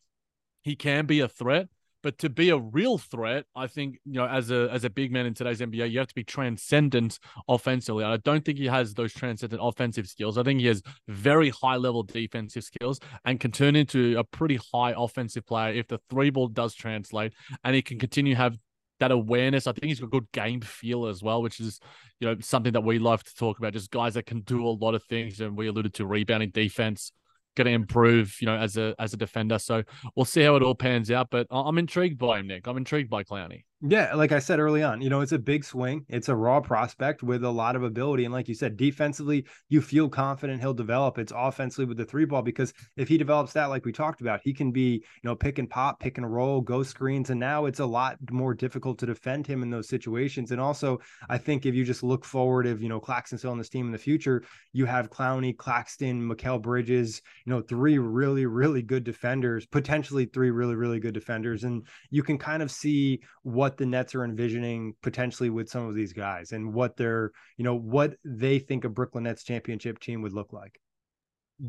he 0.62 0.76
can 0.76 1.06
be 1.06 1.20
a 1.20 1.28
threat. 1.28 1.68
But 2.02 2.18
to 2.18 2.30
be 2.30 2.50
a 2.50 2.58
real 2.58 2.98
threat, 2.98 3.44
I 3.54 3.66
think 3.66 3.98
you 4.04 4.14
know, 4.14 4.26
as 4.26 4.50
a 4.50 4.68
as 4.72 4.84
a 4.84 4.90
big 4.90 5.12
man 5.12 5.26
in 5.26 5.34
today's 5.34 5.60
NBA, 5.60 5.90
you 5.90 5.98
have 5.98 6.08
to 6.08 6.14
be 6.14 6.24
transcendent 6.24 7.18
offensively. 7.48 8.04
I 8.04 8.16
don't 8.18 8.44
think 8.44 8.58
he 8.58 8.66
has 8.66 8.94
those 8.94 9.12
transcendent 9.12 9.60
offensive 9.62 10.06
skills. 10.06 10.38
I 10.38 10.42
think 10.42 10.60
he 10.60 10.66
has 10.66 10.82
very 11.08 11.50
high 11.50 11.76
level 11.76 12.02
defensive 12.02 12.64
skills 12.64 13.00
and 13.24 13.38
can 13.38 13.52
turn 13.52 13.76
into 13.76 14.18
a 14.18 14.24
pretty 14.24 14.58
high 14.72 14.94
offensive 14.96 15.46
player 15.46 15.74
if 15.74 15.88
the 15.88 15.98
three 16.08 16.30
ball 16.30 16.48
does 16.48 16.74
translate, 16.74 17.32
and 17.64 17.74
he 17.74 17.82
can 17.82 17.98
continue 17.98 18.34
have 18.34 18.56
that 19.00 19.10
awareness. 19.10 19.66
I 19.66 19.72
think 19.72 19.86
he's 19.86 20.00
got 20.00 20.10
good 20.10 20.30
game 20.32 20.60
feel 20.60 21.06
as 21.06 21.22
well, 21.22 21.42
which 21.42 21.60
is 21.60 21.80
you 22.20 22.28
know 22.28 22.36
something 22.40 22.72
that 22.72 22.82
we 22.82 22.98
love 22.98 23.24
to 23.24 23.34
talk 23.34 23.58
about. 23.58 23.72
Just 23.72 23.90
guys 23.90 24.14
that 24.14 24.26
can 24.26 24.40
do 24.40 24.64
a 24.66 24.70
lot 24.70 24.94
of 24.94 25.02
things, 25.04 25.40
and 25.40 25.56
we 25.56 25.66
alluded 25.66 25.94
to 25.94 26.06
rebounding 26.06 26.50
defense 26.50 27.12
going 27.56 27.66
to 27.66 27.72
improve, 27.72 28.36
you 28.40 28.46
know, 28.46 28.56
as 28.56 28.76
a 28.76 28.94
as 28.98 29.12
a 29.12 29.16
defender. 29.16 29.58
So 29.58 29.82
we'll 30.14 30.24
see 30.24 30.42
how 30.42 30.56
it 30.56 30.62
all 30.62 30.74
pans 30.74 31.10
out. 31.10 31.28
But 31.30 31.46
I'm 31.50 31.78
intrigued 31.78 32.18
by 32.18 32.40
him, 32.40 32.46
Nick. 32.46 32.66
I'm 32.66 32.76
intrigued 32.76 33.10
by 33.10 33.24
Clowney. 33.24 33.64
Yeah, 33.82 34.14
like 34.14 34.30
I 34.30 34.40
said 34.40 34.60
early 34.60 34.82
on, 34.82 35.00
you 35.00 35.08
know, 35.08 35.22
it's 35.22 35.32
a 35.32 35.38
big 35.38 35.64
swing. 35.64 36.04
It's 36.10 36.28
a 36.28 36.36
raw 36.36 36.60
prospect 36.60 37.22
with 37.22 37.44
a 37.44 37.50
lot 37.50 37.76
of 37.76 37.82
ability. 37.82 38.26
And 38.26 38.34
like 38.34 38.46
you 38.46 38.54
said, 38.54 38.76
defensively, 38.76 39.46
you 39.70 39.80
feel 39.80 40.06
confident 40.06 40.60
he'll 40.60 40.74
develop. 40.74 41.16
It's 41.16 41.32
offensively 41.34 41.86
with 41.86 41.96
the 41.96 42.04
three 42.04 42.26
ball 42.26 42.42
because 42.42 42.74
if 42.98 43.08
he 43.08 43.16
develops 43.16 43.54
that, 43.54 43.70
like 43.70 43.86
we 43.86 43.92
talked 43.92 44.20
about, 44.20 44.42
he 44.44 44.52
can 44.52 44.70
be, 44.70 44.96
you 44.96 45.20
know, 45.24 45.34
pick 45.34 45.58
and 45.58 45.70
pop, 45.70 45.98
pick 45.98 46.18
and 46.18 46.30
roll, 46.30 46.60
go 46.60 46.82
screens. 46.82 47.30
And 47.30 47.40
now 47.40 47.64
it's 47.64 47.80
a 47.80 47.86
lot 47.86 48.18
more 48.30 48.52
difficult 48.52 48.98
to 48.98 49.06
defend 49.06 49.46
him 49.46 49.62
in 49.62 49.70
those 49.70 49.88
situations. 49.88 50.50
And 50.50 50.60
also, 50.60 50.98
I 51.30 51.38
think 51.38 51.64
if 51.64 51.74
you 51.74 51.82
just 51.82 52.02
look 52.02 52.26
forward, 52.26 52.66
if, 52.66 52.82
you 52.82 52.90
know, 52.90 53.00
Claxton's 53.00 53.40
still 53.40 53.52
on 53.52 53.56
this 53.56 53.70
team 53.70 53.86
in 53.86 53.92
the 53.92 53.98
future, 53.98 54.42
you 54.74 54.84
have 54.84 55.08
Clowney, 55.08 55.56
Claxton, 55.56 56.20
Mikal 56.20 56.60
Bridges, 56.60 57.22
you 57.46 57.50
know, 57.50 57.62
three 57.62 57.96
really, 57.96 58.44
really 58.44 58.82
good 58.82 59.04
defenders, 59.04 59.64
potentially 59.64 60.26
three 60.26 60.50
really, 60.50 60.74
really 60.74 61.00
good 61.00 61.14
defenders. 61.14 61.64
And 61.64 61.86
you 62.10 62.22
can 62.22 62.36
kind 62.36 62.62
of 62.62 62.70
see 62.70 63.22
what 63.42 63.69
what 63.70 63.76
the 63.76 63.86
Nets 63.86 64.16
are 64.16 64.24
envisioning 64.24 64.94
potentially 65.00 65.48
with 65.48 65.70
some 65.70 65.86
of 65.86 65.94
these 65.94 66.12
guys 66.12 66.50
and 66.50 66.74
what 66.74 66.96
they're, 66.96 67.30
you 67.56 67.64
know, 67.64 67.76
what 67.76 68.16
they 68.24 68.58
think 68.58 68.84
a 68.84 68.88
Brooklyn 68.88 69.22
Nets 69.24 69.44
championship 69.44 70.00
team 70.00 70.22
would 70.22 70.32
look 70.32 70.52
like. 70.52 70.80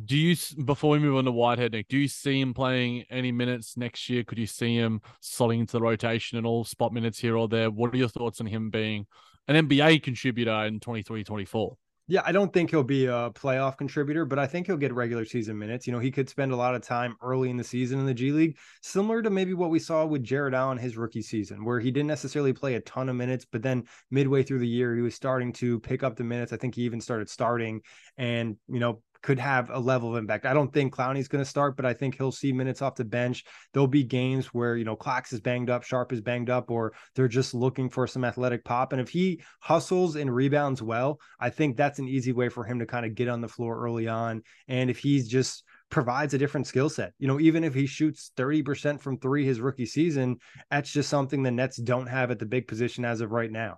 Do 0.05 0.17
you, 0.17 0.35
before 0.65 0.91
we 0.91 0.99
move 0.99 1.17
on 1.17 1.25
to 1.25 1.31
Whitehead, 1.31 1.73
Nick, 1.73 1.89
do 1.89 1.99
you 1.99 2.07
see 2.07 2.41
him 2.41 2.55
playing 2.55 3.03
any 3.11 3.31
minutes 3.31 3.77
next 3.77 4.09
year? 4.09 4.23
Could 4.23 4.39
you 4.39 4.47
see 4.47 4.75
him 4.75 5.01
slotting 5.21 5.59
into 5.59 5.73
the 5.73 5.81
rotation 5.81 6.39
and 6.39 6.47
all 6.47 6.63
spot 6.63 6.91
minutes 6.91 7.19
here 7.19 7.37
or 7.37 7.47
there? 7.47 7.69
What 7.69 7.93
are 7.93 7.97
your 7.97 8.07
thoughts 8.07 8.41
on 8.41 8.47
him 8.47 8.71
being 8.71 9.05
an 9.47 9.67
NBA 9.67 10.01
contributor 10.01 10.65
in 10.65 10.79
23 10.79 11.23
24? 11.23 11.77
Yeah, 12.11 12.23
I 12.25 12.33
don't 12.33 12.51
think 12.51 12.71
he'll 12.71 12.83
be 12.83 13.05
a 13.05 13.29
playoff 13.29 13.77
contributor, 13.77 14.25
but 14.25 14.37
I 14.37 14.45
think 14.45 14.67
he'll 14.67 14.75
get 14.75 14.93
regular 14.93 15.23
season 15.23 15.57
minutes. 15.57 15.87
You 15.87 15.93
know, 15.93 15.99
he 15.99 16.11
could 16.11 16.27
spend 16.27 16.51
a 16.51 16.57
lot 16.57 16.75
of 16.75 16.81
time 16.81 17.15
early 17.21 17.49
in 17.49 17.55
the 17.55 17.63
season 17.63 18.01
in 18.01 18.05
the 18.05 18.13
G 18.13 18.33
League, 18.33 18.57
similar 18.81 19.21
to 19.21 19.29
maybe 19.29 19.53
what 19.53 19.69
we 19.69 19.79
saw 19.79 20.05
with 20.05 20.21
Jarrett 20.21 20.53
Allen 20.53 20.77
his 20.77 20.97
rookie 20.97 21.21
season, 21.21 21.63
where 21.63 21.79
he 21.79 21.89
didn't 21.89 22.09
necessarily 22.09 22.51
play 22.51 22.75
a 22.75 22.81
ton 22.81 23.07
of 23.07 23.15
minutes, 23.15 23.45
but 23.49 23.61
then 23.61 23.85
midway 24.09 24.43
through 24.43 24.59
the 24.59 24.67
year, 24.67 24.93
he 24.93 25.01
was 25.01 25.15
starting 25.15 25.53
to 25.53 25.79
pick 25.79 26.03
up 26.03 26.17
the 26.17 26.25
minutes. 26.25 26.51
I 26.51 26.57
think 26.57 26.75
he 26.75 26.81
even 26.81 26.99
started 26.99 27.29
starting 27.29 27.79
and, 28.17 28.57
you 28.67 28.81
know, 28.81 29.01
could 29.21 29.39
have 29.39 29.69
a 29.69 29.79
level 29.79 30.11
of 30.11 30.17
impact. 30.17 30.45
I 30.45 30.53
don't 30.53 30.73
think 30.73 30.95
Clowney's 30.95 31.27
going 31.27 31.43
to 31.43 31.49
start, 31.49 31.75
but 31.75 31.85
I 31.85 31.93
think 31.93 32.15
he'll 32.15 32.31
see 32.31 32.51
minutes 32.51 32.81
off 32.81 32.95
the 32.95 33.05
bench. 33.05 33.43
There'll 33.73 33.87
be 33.87 34.03
games 34.03 34.47
where, 34.47 34.75
you 34.75 34.85
know, 34.85 34.95
Clax 34.95 35.33
is 35.33 35.39
banged 35.39 35.69
up, 35.69 35.83
Sharpe 35.83 36.13
is 36.13 36.21
banged 36.21 36.49
up, 36.49 36.71
or 36.71 36.93
they're 37.15 37.27
just 37.27 37.53
looking 37.53 37.89
for 37.89 38.07
some 38.07 38.25
athletic 38.25 38.63
pop. 38.63 38.93
And 38.93 39.01
if 39.01 39.09
he 39.09 39.41
hustles 39.59 40.15
and 40.15 40.33
rebounds 40.33 40.81
well, 40.81 41.19
I 41.39 41.49
think 41.49 41.77
that's 41.77 41.99
an 41.99 42.07
easy 42.07 42.31
way 42.31 42.49
for 42.49 42.63
him 42.63 42.79
to 42.79 42.85
kind 42.85 43.05
of 43.05 43.15
get 43.15 43.27
on 43.27 43.41
the 43.41 43.47
floor 43.47 43.79
early 43.79 44.07
on. 44.07 44.43
And 44.67 44.89
if 44.89 44.99
he's 44.99 45.27
just 45.27 45.63
provides 45.91 46.33
a 46.33 46.37
different 46.37 46.65
skill 46.65 46.89
set. 46.89 47.13
You 47.19 47.27
know, 47.27 47.39
even 47.39 47.63
if 47.63 47.75
he 47.75 47.85
shoots 47.85 48.31
30% 48.37 48.99
from 48.99 49.19
three 49.19 49.45
his 49.45 49.61
rookie 49.61 49.85
season, 49.85 50.37
that's 50.71 50.91
just 50.91 51.09
something 51.09 51.43
the 51.43 51.51
Nets 51.51 51.77
don't 51.77 52.07
have 52.07 52.31
at 52.31 52.39
the 52.39 52.45
big 52.45 52.67
position 52.67 53.05
as 53.05 53.21
of 53.21 53.31
right 53.31 53.51
now. 53.51 53.77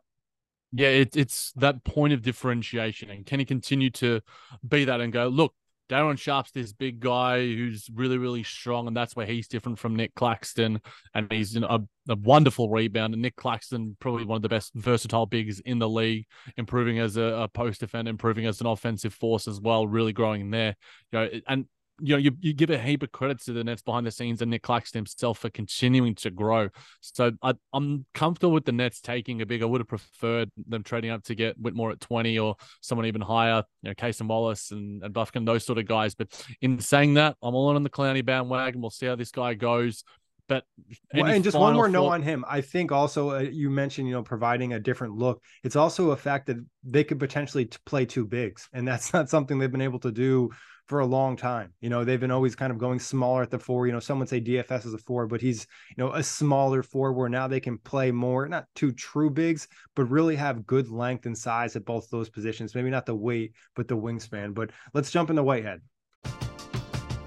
Yeah, 0.75 0.89
it, 0.89 1.15
it's 1.15 1.51
that 1.57 1.83
point 1.83 2.13
of 2.13 2.23
differentiation. 2.23 3.11
And 3.11 3.25
can 3.25 3.39
he 3.39 3.45
continue 3.45 3.91
to 3.91 4.21
be 4.67 4.85
that 4.85 5.01
and 5.01 5.13
go, 5.13 5.27
look, 5.27 5.53
Day'Ron 5.89 6.17
Sharpe's 6.17 6.51
this 6.51 6.73
big 6.73 6.99
guy 6.99 7.39
who's 7.39 7.87
really, 7.93 8.17
really 8.17 8.41
strong, 8.41 8.87
and 8.87 8.97
that's 8.97 9.15
where 9.15 9.27
he's 9.27 9.47
different 9.47 9.77
from 9.77 9.95
Nick 9.95 10.15
Claxton. 10.15 10.81
And 11.13 11.31
he's 11.31 11.55
a, 11.55 11.81
a, 12.09 12.15
wonderful 12.15 12.69
rebounder. 12.69 13.17
Nick 13.17 13.35
Claxton, 13.35 13.95
probably 13.99 14.25
one 14.25 14.37
of 14.37 14.41
the 14.41 14.49
best 14.49 14.71
versatile 14.73 15.27
bigs 15.27 15.59
in 15.59 15.77
the 15.77 15.87
league, 15.89 16.25
improving 16.57 16.97
as 16.97 17.17
a, 17.17 17.21
a 17.21 17.47
post 17.47 17.81
defender, 17.81 18.09
improving 18.09 18.47
as 18.47 18.59
an 18.61 18.67
offensive 18.67 19.13
force 19.13 19.47
as 19.47 19.61
well, 19.61 19.85
really 19.85 20.13
growing 20.13 20.41
in 20.41 20.49
there. 20.49 20.75
You 21.11 21.19
know, 21.19 21.29
and 21.47 21.65
you 21.99 22.15
know, 22.15 22.17
you, 22.17 22.31
you 22.39 22.53
give 22.53 22.69
a 22.69 22.77
heap 22.77 23.03
of 23.03 23.11
credit 23.11 23.41
to 23.41 23.53
the 23.53 23.63
Nets 23.63 23.81
behind 23.81 24.05
the 24.05 24.11
scenes 24.11 24.41
and 24.41 24.49
Nick 24.49 24.63
Claxton 24.63 24.99
himself 24.99 25.39
for 25.39 25.49
continuing 25.49 26.15
to 26.15 26.31
grow. 26.31 26.69
So 27.01 27.31
I, 27.41 27.53
am 27.73 28.05
comfortable 28.13 28.53
with 28.53 28.65
the 28.65 28.71
Nets 28.71 28.99
taking 28.99 29.41
a 29.41 29.45
big. 29.45 29.61
I 29.61 29.65
would 29.65 29.81
have 29.81 29.87
preferred 29.87 30.49
them 30.67 30.83
trading 30.83 31.11
up 31.11 31.23
to 31.25 31.35
get 31.35 31.59
Whitmore 31.59 31.91
at 31.91 31.99
20 31.99 32.39
or 32.39 32.55
someone 32.81 33.05
even 33.05 33.21
higher, 33.21 33.63
you 33.81 33.89
know, 33.89 33.93
Cason 33.93 34.27
Wallace 34.27 34.71
and, 34.71 35.03
and 35.03 35.13
Bufkin, 35.13 35.45
those 35.45 35.65
sort 35.65 35.77
of 35.77 35.85
guys. 35.85 36.15
But 36.15 36.29
in 36.61 36.79
saying 36.79 37.15
that, 37.15 37.37
I'm 37.41 37.53
all 37.53 37.75
on 37.75 37.83
the 37.83 37.89
Clowney 37.89 38.25
bandwagon. 38.25 38.81
We'll 38.81 38.89
see 38.89 39.05
how 39.05 39.15
this 39.15 39.31
guy 39.31 39.53
goes. 39.53 40.03
But 40.49 40.65
well, 41.13 41.27
and 41.27 41.43
just 41.43 41.57
one 41.57 41.73
more 41.73 41.87
note 41.87 42.09
on 42.09 42.21
him. 42.21 42.43
I 42.49 42.59
think 42.59 42.91
also 42.91 43.31
uh, 43.31 43.39
you 43.39 43.69
mentioned, 43.69 44.09
you 44.09 44.13
know, 44.13 44.23
providing 44.23 44.73
a 44.73 44.79
different 44.79 45.15
look. 45.15 45.41
It's 45.63 45.77
also 45.77 46.11
a 46.11 46.17
fact 46.17 46.47
that 46.47 46.57
they 46.83 47.05
could 47.05 47.17
potentially 47.17 47.65
t- 47.65 47.77
play 47.85 48.05
two 48.05 48.25
bigs, 48.25 48.67
and 48.73 48.85
that's 48.85 49.13
not 49.13 49.29
something 49.29 49.57
they've 49.57 49.71
been 49.71 49.79
able 49.79 49.99
to 49.99 50.11
do 50.11 50.51
for 50.87 50.99
a 50.99 51.05
long 51.05 51.35
time. 51.35 51.73
You 51.81 51.89
know, 51.89 52.03
they've 52.03 52.19
been 52.19 52.31
always 52.31 52.55
kind 52.55 52.71
of 52.71 52.77
going 52.77 52.99
smaller 52.99 53.41
at 53.41 53.51
the 53.51 53.59
four. 53.59 53.87
You 53.87 53.93
know, 53.93 53.99
someone 53.99 54.27
say 54.27 54.41
DFS 54.41 54.85
is 54.85 54.93
a 54.93 54.97
four, 54.97 55.27
but 55.27 55.41
he's, 55.41 55.65
you 55.95 56.03
know, 56.03 56.13
a 56.13 56.23
smaller 56.23 56.83
four 56.83 57.13
where 57.13 57.29
now 57.29 57.47
they 57.47 57.59
can 57.59 57.77
play 57.77 58.11
more, 58.11 58.47
not 58.47 58.67
two 58.75 58.91
true 58.91 59.29
bigs, 59.29 59.67
but 59.95 60.05
really 60.05 60.35
have 60.35 60.67
good 60.67 60.89
length 60.89 61.25
and 61.25 61.37
size 61.37 61.75
at 61.75 61.85
both 61.85 62.09
those 62.09 62.29
positions. 62.29 62.75
Maybe 62.75 62.89
not 62.89 63.05
the 63.05 63.15
weight, 63.15 63.53
but 63.75 63.87
the 63.87 63.97
wingspan. 63.97 64.53
But 64.53 64.71
let's 64.93 65.11
jump 65.11 65.29
into 65.29 65.43
Whitehead. 65.43 65.81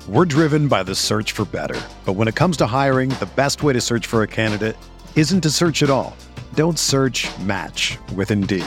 We're 0.09 0.25
driven 0.25 0.69
by 0.69 0.85
the 0.85 0.95
search 0.95 1.33
for 1.33 1.45
better. 1.47 1.81
But 2.05 2.13
when 2.13 2.29
it 2.29 2.37
comes 2.37 2.57
to 2.59 2.67
hiring, 2.67 3.11
the 3.11 3.29
best 3.35 3.63
way 3.65 3.73
to 3.73 3.81
search 3.81 4.07
for 4.07 4.23
a 4.23 4.29
candidate 4.29 4.77
isn't 5.17 5.41
to 5.41 5.51
search 5.51 5.83
at 5.83 5.91
all. 5.91 6.17
Don't 6.55 6.79
search 6.79 7.27
match 7.41 7.99
with 8.15 8.31
Indeed. 8.31 8.67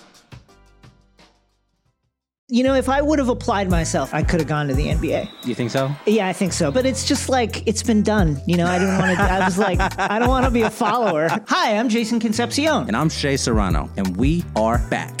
You 2.53 2.65
know, 2.65 2.75
if 2.75 2.89
I 2.89 3.01
would 3.01 3.17
have 3.17 3.29
applied 3.29 3.69
myself, 3.69 4.13
I 4.13 4.23
could 4.23 4.41
have 4.41 4.49
gone 4.49 4.67
to 4.67 4.73
the 4.73 4.87
NBA. 4.87 5.29
You 5.45 5.55
think 5.55 5.71
so? 5.71 5.89
Yeah, 6.05 6.27
I 6.27 6.33
think 6.33 6.51
so. 6.51 6.69
But 6.69 6.85
it's 6.85 7.07
just 7.07 7.29
like 7.29 7.65
it's 7.65 7.81
been 7.81 8.03
done. 8.03 8.41
You 8.45 8.57
know, 8.57 8.65
I 8.65 8.77
didn't 8.77 8.97
want 8.97 9.17
to. 9.17 9.23
I 9.23 9.45
was 9.45 9.57
like, 9.57 9.79
I 9.97 10.19
don't 10.19 10.27
want 10.27 10.43
to 10.43 10.51
be 10.51 10.63
a 10.63 10.69
follower. 10.69 11.29
Hi, 11.47 11.77
I'm 11.77 11.87
Jason 11.87 12.19
Concepcion, 12.19 12.87
and 12.89 12.97
I'm 12.97 13.07
Shea 13.07 13.37
Serrano, 13.37 13.89
and 13.95 14.17
we 14.17 14.43
are 14.57 14.79
back. 14.89 15.20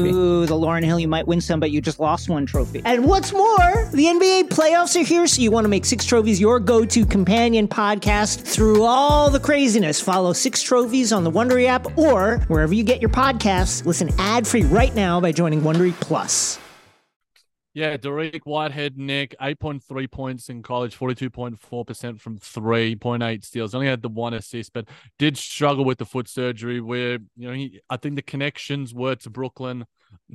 Ooh, 0.07 0.45
the 0.45 0.53
Lauryn 0.53 0.83
Hill, 0.83 0.99
you 0.99 1.07
might 1.07 1.27
win 1.27 1.41
some, 1.41 1.59
but 1.59 1.71
you 1.71 1.81
just 1.81 1.99
lost 1.99 2.29
one 2.29 2.45
trophy. 2.45 2.81
And 2.85 3.05
what's 3.05 3.31
more, 3.33 3.89
the 3.91 4.05
NBA 4.05 4.49
playoffs 4.49 4.99
are 4.99 5.03
here, 5.03 5.27
so 5.27 5.41
you 5.41 5.51
want 5.51 5.65
to 5.65 5.69
make 5.69 5.85
Six 5.85 6.05
Trophies 6.05 6.39
your 6.39 6.59
go 6.59 6.85
to 6.85 7.05
companion 7.05 7.67
podcast 7.67 8.41
through 8.41 8.83
all 8.83 9.29
the 9.29 9.39
craziness. 9.39 10.01
Follow 10.01 10.33
Six 10.33 10.61
Trophies 10.61 11.11
on 11.11 11.23
the 11.23 11.31
Wondery 11.31 11.65
app 11.65 11.97
or 11.97 12.37
wherever 12.47 12.73
you 12.73 12.83
get 12.83 13.01
your 13.01 13.09
podcasts. 13.09 13.85
Listen 13.85 14.09
ad 14.17 14.47
free 14.47 14.63
right 14.63 14.93
now 14.95 15.19
by 15.19 15.31
joining 15.31 15.61
Wondery 15.61 15.93
Plus. 15.99 16.59
Yeah, 17.73 17.95
Dariq 17.95 18.41
Whitehead, 18.43 18.97
Nick, 18.97 19.33
8.3 19.39 20.11
points 20.11 20.49
in 20.49 20.61
college, 20.61 20.97
42.4% 20.97 22.19
from 22.19 22.37
3.8 22.37 23.45
steals. 23.45 23.73
Only 23.73 23.87
had 23.87 24.01
the 24.01 24.09
one 24.09 24.33
assist, 24.33 24.73
but 24.73 24.89
did 25.17 25.37
struggle 25.37 25.85
with 25.85 25.97
the 25.97 26.05
foot 26.05 26.27
surgery 26.27 26.81
where, 26.81 27.19
you 27.37 27.47
know, 27.47 27.53
he, 27.53 27.79
I 27.89 27.95
think 27.95 28.15
the 28.15 28.21
connections 28.21 28.93
were 28.93 29.15
to 29.15 29.29
Brooklyn 29.29 29.85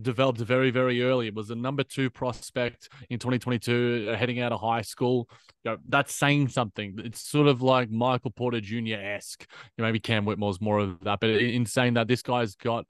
developed 0.00 0.38
very, 0.38 0.70
very 0.70 1.02
early. 1.02 1.26
It 1.26 1.34
was 1.34 1.48
the 1.48 1.56
number 1.56 1.82
two 1.82 2.08
prospect 2.08 2.88
in 3.10 3.18
2022, 3.18 4.08
uh, 4.10 4.16
heading 4.16 4.40
out 4.40 4.52
of 4.52 4.60
high 4.60 4.80
school. 4.80 5.28
You 5.62 5.72
know, 5.72 5.76
that's 5.88 6.14
saying 6.14 6.48
something. 6.48 6.98
It's 7.04 7.20
sort 7.20 7.48
of 7.48 7.60
like 7.60 7.90
Michael 7.90 8.30
Porter 8.30 8.62
Jr. 8.62 8.94
esque. 8.94 9.46
You 9.76 9.82
know, 9.82 9.88
maybe 9.88 10.00
Cam 10.00 10.24
Whitmore's 10.24 10.62
more 10.62 10.78
of 10.78 11.00
that, 11.00 11.20
but 11.20 11.28
in 11.28 11.66
saying 11.66 11.94
that, 11.94 12.08
this 12.08 12.22
guy's 12.22 12.54
got 12.56 12.86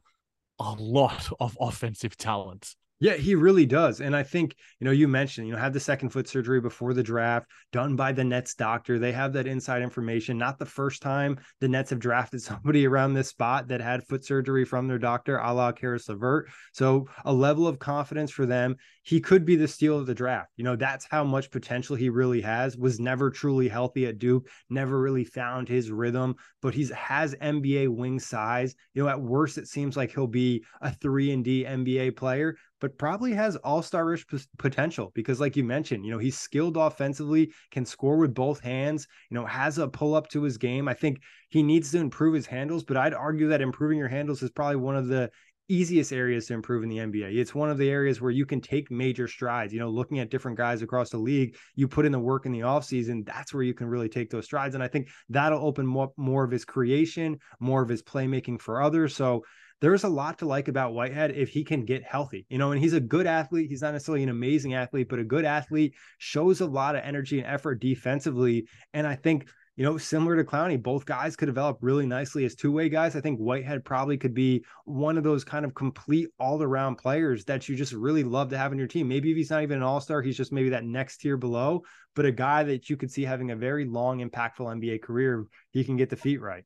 a 0.60 0.72
lot 0.72 1.30
of 1.40 1.58
offensive 1.60 2.16
talent. 2.16 2.76
Yeah, 2.98 3.14
he 3.14 3.34
really 3.34 3.66
does. 3.66 4.00
And 4.00 4.16
I 4.16 4.22
think, 4.22 4.54
you 4.80 4.86
know, 4.86 4.90
you 4.90 5.06
mentioned, 5.06 5.46
you 5.46 5.52
know, 5.52 5.58
had 5.58 5.74
the 5.74 5.80
second 5.80 6.10
foot 6.10 6.26
surgery 6.28 6.62
before 6.62 6.94
the 6.94 7.02
draft, 7.02 7.46
done 7.70 7.94
by 7.94 8.12
the 8.12 8.24
Nets 8.24 8.54
doctor. 8.54 8.98
They 8.98 9.12
have 9.12 9.34
that 9.34 9.46
inside 9.46 9.82
information. 9.82 10.38
Not 10.38 10.58
the 10.58 10.64
first 10.64 11.02
time 11.02 11.38
the 11.60 11.68
Nets 11.68 11.90
have 11.90 11.98
drafted 11.98 12.40
somebody 12.42 12.86
around 12.86 13.12
this 13.12 13.28
spot 13.28 13.68
that 13.68 13.82
had 13.82 14.06
foot 14.06 14.24
surgery 14.24 14.64
from 14.64 14.88
their 14.88 14.98
doctor, 14.98 15.36
a 15.36 15.52
la 15.52 15.72
Caris 15.72 16.08
LeVert. 16.08 16.48
So 16.72 17.06
a 17.26 17.32
level 17.32 17.66
of 17.66 17.78
confidence 17.78 18.30
for 18.30 18.46
them. 18.46 18.76
He 19.02 19.20
could 19.20 19.44
be 19.44 19.56
the 19.56 19.68
steal 19.68 19.98
of 19.98 20.06
the 20.06 20.14
draft. 20.14 20.50
You 20.56 20.64
know, 20.64 20.74
that's 20.74 21.06
how 21.08 21.22
much 21.22 21.50
potential 21.50 21.96
he 21.96 22.08
really 22.08 22.40
has. 22.40 22.78
Was 22.78 22.98
never 22.98 23.30
truly 23.30 23.68
healthy 23.68 24.06
at 24.06 24.18
Duke, 24.18 24.48
never 24.70 24.98
really 24.98 25.24
found 25.24 25.68
his 25.68 25.90
rhythm, 25.90 26.34
but 26.62 26.74
he's 26.74 26.90
has 26.90 27.34
NBA 27.36 27.88
wing 27.94 28.18
size. 28.18 28.74
You 28.94 29.04
know, 29.04 29.08
at 29.10 29.20
worst, 29.20 29.58
it 29.58 29.68
seems 29.68 29.96
like 29.96 30.12
he'll 30.12 30.26
be 30.26 30.64
a 30.80 30.90
three 30.90 31.30
and 31.30 31.44
D 31.44 31.64
NBA 31.64 32.16
player 32.16 32.56
but 32.80 32.98
probably 32.98 33.32
has 33.32 33.56
all-starish 33.56 34.26
p- 34.26 34.38
potential 34.58 35.10
because 35.14 35.40
like 35.40 35.56
you 35.56 35.64
mentioned 35.64 36.04
you 36.04 36.10
know 36.10 36.18
he's 36.18 36.38
skilled 36.38 36.76
offensively 36.76 37.52
can 37.70 37.84
score 37.84 38.16
with 38.16 38.34
both 38.34 38.60
hands 38.60 39.06
you 39.30 39.34
know 39.34 39.46
has 39.46 39.78
a 39.78 39.88
pull 39.88 40.14
up 40.14 40.28
to 40.28 40.42
his 40.42 40.58
game 40.58 40.88
i 40.88 40.94
think 40.94 41.18
he 41.48 41.62
needs 41.62 41.90
to 41.90 41.98
improve 41.98 42.34
his 42.34 42.46
handles 42.46 42.84
but 42.84 42.96
i'd 42.96 43.14
argue 43.14 43.48
that 43.48 43.60
improving 43.60 43.98
your 43.98 44.08
handles 44.08 44.42
is 44.42 44.50
probably 44.50 44.76
one 44.76 44.96
of 44.96 45.08
the 45.08 45.30
easiest 45.68 46.12
areas 46.12 46.46
to 46.46 46.54
improve 46.54 46.82
in 46.82 46.88
the 46.88 46.98
NBA. 46.98 47.36
It's 47.36 47.54
one 47.54 47.70
of 47.70 47.78
the 47.78 47.90
areas 47.90 48.20
where 48.20 48.30
you 48.30 48.46
can 48.46 48.60
take 48.60 48.90
major 48.90 49.26
strides. 49.26 49.72
You 49.72 49.80
know, 49.80 49.90
looking 49.90 50.18
at 50.18 50.30
different 50.30 50.56
guys 50.56 50.82
across 50.82 51.10
the 51.10 51.18
league, 51.18 51.56
you 51.74 51.88
put 51.88 52.06
in 52.06 52.12
the 52.12 52.18
work 52.18 52.46
in 52.46 52.52
the 52.52 52.60
offseason, 52.60 53.26
that's 53.26 53.52
where 53.52 53.62
you 53.62 53.74
can 53.74 53.88
really 53.88 54.08
take 54.08 54.30
those 54.30 54.44
strides. 54.44 54.74
And 54.74 54.84
I 54.84 54.88
think 54.88 55.08
that'll 55.28 55.64
open 55.64 55.86
more, 55.86 56.12
more 56.16 56.44
of 56.44 56.50
his 56.50 56.64
creation, 56.64 57.38
more 57.58 57.82
of 57.82 57.88
his 57.88 58.02
playmaking 58.02 58.60
for 58.60 58.80
others. 58.80 59.14
So 59.14 59.44
there's 59.80 60.04
a 60.04 60.08
lot 60.08 60.38
to 60.38 60.46
like 60.46 60.68
about 60.68 60.94
Whitehead 60.94 61.32
if 61.32 61.50
he 61.50 61.64
can 61.64 61.84
get 61.84 62.02
healthy, 62.02 62.46
you 62.48 62.58
know, 62.58 62.72
and 62.72 62.80
he's 62.80 62.94
a 62.94 63.00
good 63.00 63.26
athlete. 63.26 63.68
He's 63.68 63.82
not 63.82 63.92
necessarily 63.92 64.22
an 64.22 64.30
amazing 64.30 64.74
athlete, 64.74 65.08
but 65.08 65.18
a 65.18 65.24
good 65.24 65.44
athlete 65.44 65.94
shows 66.18 66.60
a 66.60 66.66
lot 66.66 66.96
of 66.96 67.04
energy 67.04 67.38
and 67.38 67.46
effort 67.46 67.80
defensively. 67.80 68.66
And 68.94 69.06
I 69.06 69.16
think, 69.16 69.48
you 69.76 69.84
know, 69.84 69.98
similar 69.98 70.36
to 70.36 70.44
Clowney, 70.44 70.82
both 70.82 71.04
guys 71.04 71.36
could 71.36 71.46
develop 71.46 71.76
really 71.82 72.06
nicely 72.06 72.46
as 72.46 72.54
two 72.54 72.72
way 72.72 72.88
guys. 72.88 73.14
I 73.14 73.20
think 73.20 73.38
Whitehead 73.38 73.84
probably 73.84 74.16
could 74.16 74.32
be 74.32 74.64
one 74.86 75.18
of 75.18 75.24
those 75.24 75.44
kind 75.44 75.66
of 75.66 75.74
complete 75.74 76.30
all 76.38 76.62
around 76.62 76.96
players 76.96 77.44
that 77.44 77.68
you 77.68 77.76
just 77.76 77.92
really 77.92 78.24
love 78.24 78.48
to 78.50 78.58
have 78.58 78.72
in 78.72 78.78
your 78.78 78.88
team. 78.88 79.08
Maybe 79.08 79.30
if 79.30 79.36
he's 79.36 79.50
not 79.50 79.62
even 79.62 79.76
an 79.76 79.82
all 79.82 80.00
star, 80.00 80.22
he's 80.22 80.38
just 80.38 80.52
maybe 80.52 80.70
that 80.70 80.84
next 80.84 81.18
tier 81.18 81.36
below, 81.36 81.82
but 82.14 82.24
a 82.24 82.32
guy 82.32 82.62
that 82.62 82.88
you 82.88 82.96
could 82.96 83.10
see 83.10 83.24
having 83.24 83.50
a 83.50 83.56
very 83.56 83.84
long, 83.84 84.26
impactful 84.26 84.60
NBA 84.60 85.02
career. 85.02 85.44
He 85.72 85.84
can 85.84 85.98
get 85.98 86.08
the 86.08 86.16
feet 86.16 86.40
right. 86.40 86.64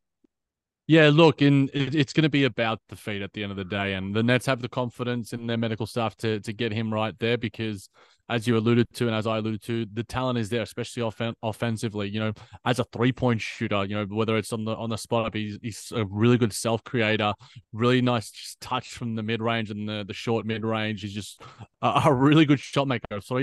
Yeah, 0.91 1.09
look, 1.13 1.41
and 1.41 1.71
it, 1.73 1.95
it's 1.95 2.13
going 2.13 2.25
to 2.25 2.29
be 2.29 2.43
about 2.43 2.81
the 2.89 2.97
feet 2.97 3.23
at 3.23 3.33
the 3.33 3.45
end 3.45 3.53
of 3.53 3.57
the 3.57 3.65
day, 3.65 3.95
and 3.95 4.13
the 4.13 4.25
Nets 4.25 4.47
have 4.47 4.61
the 4.61 4.69
confidence 4.69 5.33
in 5.33 5.47
their 5.47 5.57
medical 5.57 5.87
staff 5.87 6.17
to 6.17 6.41
to 6.41 6.53
get 6.53 6.73
him 6.73 6.93
right 6.93 7.17
there 7.21 7.39
because, 7.39 7.89
as 8.29 8.49
you 8.49 8.57
alluded 8.57 8.93
to, 8.95 9.07
and 9.07 9.15
as 9.15 9.25
I 9.25 9.39
alluded 9.39 9.63
to, 9.67 9.87
the 9.93 10.03
talent 10.03 10.41
is 10.41 10.49
there, 10.49 10.63
especially 10.63 11.05
off- 11.05 11.21
offensively. 11.45 12.09
You 12.09 12.19
know, 12.19 12.33
as 12.65 12.81
a 12.81 12.85
three 12.93 13.13
point 13.13 13.41
shooter, 13.41 13.85
you 13.85 13.95
know 13.95 14.05
whether 14.07 14.37
it's 14.37 14.53
on 14.53 14.65
the 14.65 14.75
on 14.75 14.91
the 14.91 14.99
spot 14.99 15.27
up, 15.27 15.35
he's, 15.35 15.61
he's 15.63 15.93
a 15.95 16.05
really 16.07 16.37
good 16.37 16.53
self 16.53 16.83
creator, 16.83 17.35
really 17.73 18.03
nice 18.03 18.57
touch 18.61 18.89
from 18.89 19.15
the 19.15 19.23
mid 19.23 19.41
range 19.41 19.71
and 19.71 19.89
the 19.89 20.05
the 20.05 20.13
short 20.13 20.45
mid 20.45 20.65
range. 20.65 21.03
He's 21.03 21.15
just 21.15 21.41
a, 21.83 22.03
a 22.07 22.13
really 22.13 22.47
good 22.47 22.59
shot 22.59 22.89
maker. 22.89 23.21
So 23.21 23.37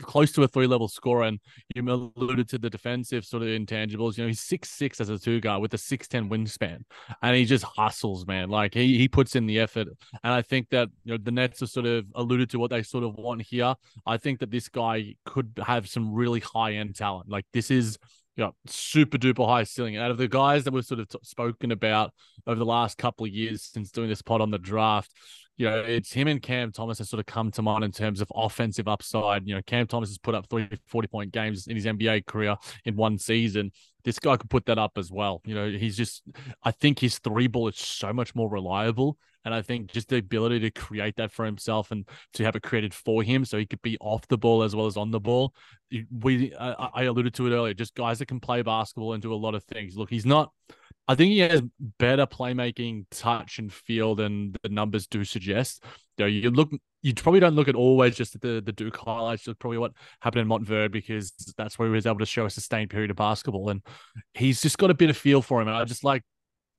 close 0.00 0.32
to 0.32 0.42
a 0.42 0.48
three 0.48 0.66
level 0.66 0.88
scorer. 0.88 1.24
And 1.24 1.40
you 1.74 1.82
alluded 1.88 2.48
to 2.50 2.58
the 2.58 2.70
defensive 2.70 3.24
sort 3.24 3.42
of 3.42 3.48
intangibles. 3.48 4.16
You 4.16 4.24
know, 4.24 4.28
he's 4.28 4.40
six 4.40 4.70
six 4.70 5.00
as 5.00 5.08
a 5.08 5.18
two 5.18 5.40
guard 5.40 5.62
with 5.62 5.74
a 5.74 5.78
six 5.78 6.08
ten 6.08 6.28
wingspan, 6.28 6.80
and 7.22 7.36
he 7.36 7.44
just 7.44 7.64
hustles, 7.64 8.26
man. 8.26 8.48
Like 8.48 8.74
he 8.74 8.98
he 8.98 9.08
puts 9.08 9.36
in 9.36 9.46
the 9.46 9.60
effort. 9.60 9.88
And 10.22 10.32
I 10.32 10.42
think 10.42 10.70
that 10.70 10.88
you 11.04 11.12
know 11.12 11.18
the 11.22 11.32
Nets 11.32 11.60
have 11.60 11.70
sort 11.70 11.86
of 11.86 12.06
alluded 12.14 12.50
to 12.50 12.58
what 12.58 12.70
they 12.70 12.82
sort 12.82 13.04
of 13.04 13.14
want 13.14 13.42
here. 13.42 13.74
I 14.06 14.16
think 14.16 14.40
that 14.40 14.50
this 14.50 14.68
guy 14.68 15.14
could 15.24 15.52
have 15.64 15.88
some 15.88 16.12
really 16.12 16.40
high 16.40 16.74
end 16.74 16.96
talent. 16.96 17.28
Like 17.28 17.46
this 17.52 17.70
is 17.70 17.98
know, 18.44 18.54
super 18.66 19.18
duper 19.18 19.46
high 19.46 19.64
ceiling. 19.64 19.96
Out 19.96 20.10
of 20.10 20.18
the 20.18 20.28
guys 20.28 20.64
that 20.64 20.72
we've 20.72 20.84
sort 20.84 21.00
of 21.00 21.08
t- 21.08 21.18
spoken 21.22 21.72
about 21.72 22.12
over 22.46 22.58
the 22.58 22.64
last 22.64 22.98
couple 22.98 23.26
of 23.26 23.32
years 23.32 23.62
since 23.62 23.90
doing 23.90 24.08
this 24.08 24.22
pod 24.22 24.40
on 24.40 24.50
the 24.50 24.58
draft, 24.58 25.12
you 25.56 25.66
know, 25.66 25.80
it's 25.80 26.12
him 26.12 26.28
and 26.28 26.42
Cam 26.42 26.70
Thomas 26.70 26.98
has 26.98 27.08
sort 27.08 27.20
of 27.20 27.26
come 27.26 27.50
to 27.52 27.62
mind 27.62 27.82
in 27.82 27.90
terms 27.90 28.20
of 28.20 28.30
offensive 28.34 28.88
upside. 28.88 29.46
You 29.46 29.54
know, 29.54 29.62
Cam 29.66 29.86
Thomas 29.86 30.10
has 30.10 30.18
put 30.18 30.34
up 30.34 30.46
three 30.48 30.68
40 30.86 31.08
point 31.08 31.32
games 31.32 31.66
in 31.66 31.76
his 31.76 31.86
NBA 31.86 32.26
career 32.26 32.56
in 32.84 32.94
one 32.96 33.18
season. 33.18 33.70
This 34.04 34.18
guy 34.18 34.36
could 34.36 34.50
put 34.50 34.66
that 34.66 34.78
up 34.78 34.92
as 34.98 35.10
well. 35.10 35.40
You 35.44 35.54
know, 35.54 35.70
he's 35.70 35.96
just, 35.96 36.22
I 36.62 36.70
think 36.72 36.98
his 36.98 37.18
three 37.18 37.46
ball 37.46 37.68
is 37.68 37.78
so 37.78 38.12
much 38.12 38.34
more 38.34 38.50
reliable. 38.50 39.16
And 39.46 39.54
I 39.54 39.62
think 39.62 39.92
just 39.92 40.08
the 40.08 40.16
ability 40.16 40.60
to 40.60 40.70
create 40.72 41.16
that 41.16 41.30
for 41.30 41.44
himself 41.44 41.90
and 41.92 42.06
to 42.34 42.44
have 42.44 42.56
it 42.56 42.62
created 42.62 42.92
for 42.92 43.22
him 43.22 43.44
so 43.44 43.56
he 43.56 43.64
could 43.64 43.80
be 43.80 43.96
off 44.00 44.26
the 44.26 44.36
ball 44.36 44.62
as 44.62 44.74
well 44.74 44.86
as 44.86 44.96
on 44.96 45.12
the 45.12 45.20
ball. 45.20 45.54
We, 46.10 46.52
I 46.56 47.04
alluded 47.04 47.32
to 47.34 47.46
it 47.46 47.54
earlier, 47.54 47.72
just 47.72 47.94
guys 47.94 48.18
that 48.18 48.26
can 48.26 48.40
play 48.40 48.62
basketball 48.62 49.12
and 49.12 49.22
do 49.22 49.32
a 49.32 49.36
lot 49.36 49.54
of 49.54 49.62
things. 49.64 49.96
Look, 49.96 50.10
he's 50.10 50.26
not, 50.26 50.50
I 51.08 51.14
think 51.14 51.30
he 51.30 51.38
has 51.38 51.62
better 51.98 52.26
playmaking 52.26 53.06
touch 53.10 53.58
and 53.58 53.72
feel 53.72 54.14
than 54.14 54.54
the 54.62 54.68
numbers 54.68 55.06
do 55.06 55.24
suggest. 55.24 55.84
You, 56.18 56.24
know, 56.24 56.28
you 56.28 56.50
look, 56.50 56.70
you 57.02 57.14
probably 57.14 57.40
don't 57.40 57.54
look 57.54 57.68
at 57.68 57.76
always 57.76 58.16
just 58.16 58.34
at 58.34 58.40
the 58.40 58.60
the 58.64 58.72
Duke 58.72 58.96
highlights. 58.96 59.46
Look 59.46 59.58
probably 59.58 59.78
what 59.78 59.92
happened 60.20 60.42
in 60.42 60.48
Montverde 60.48 60.90
because 60.90 61.32
that's 61.56 61.78
where 61.78 61.86
he 61.86 61.94
was 61.94 62.06
able 62.06 62.18
to 62.18 62.26
show 62.26 62.46
a 62.46 62.50
sustained 62.50 62.90
period 62.90 63.10
of 63.10 63.16
basketball, 63.16 63.68
and 63.70 63.82
he's 64.34 64.60
just 64.60 64.78
got 64.78 64.90
a 64.90 64.94
bit 64.94 65.10
of 65.10 65.16
feel 65.16 65.42
for 65.42 65.62
him. 65.62 65.68
And 65.68 65.76
I 65.76 65.84
just 65.84 66.02
like 66.02 66.22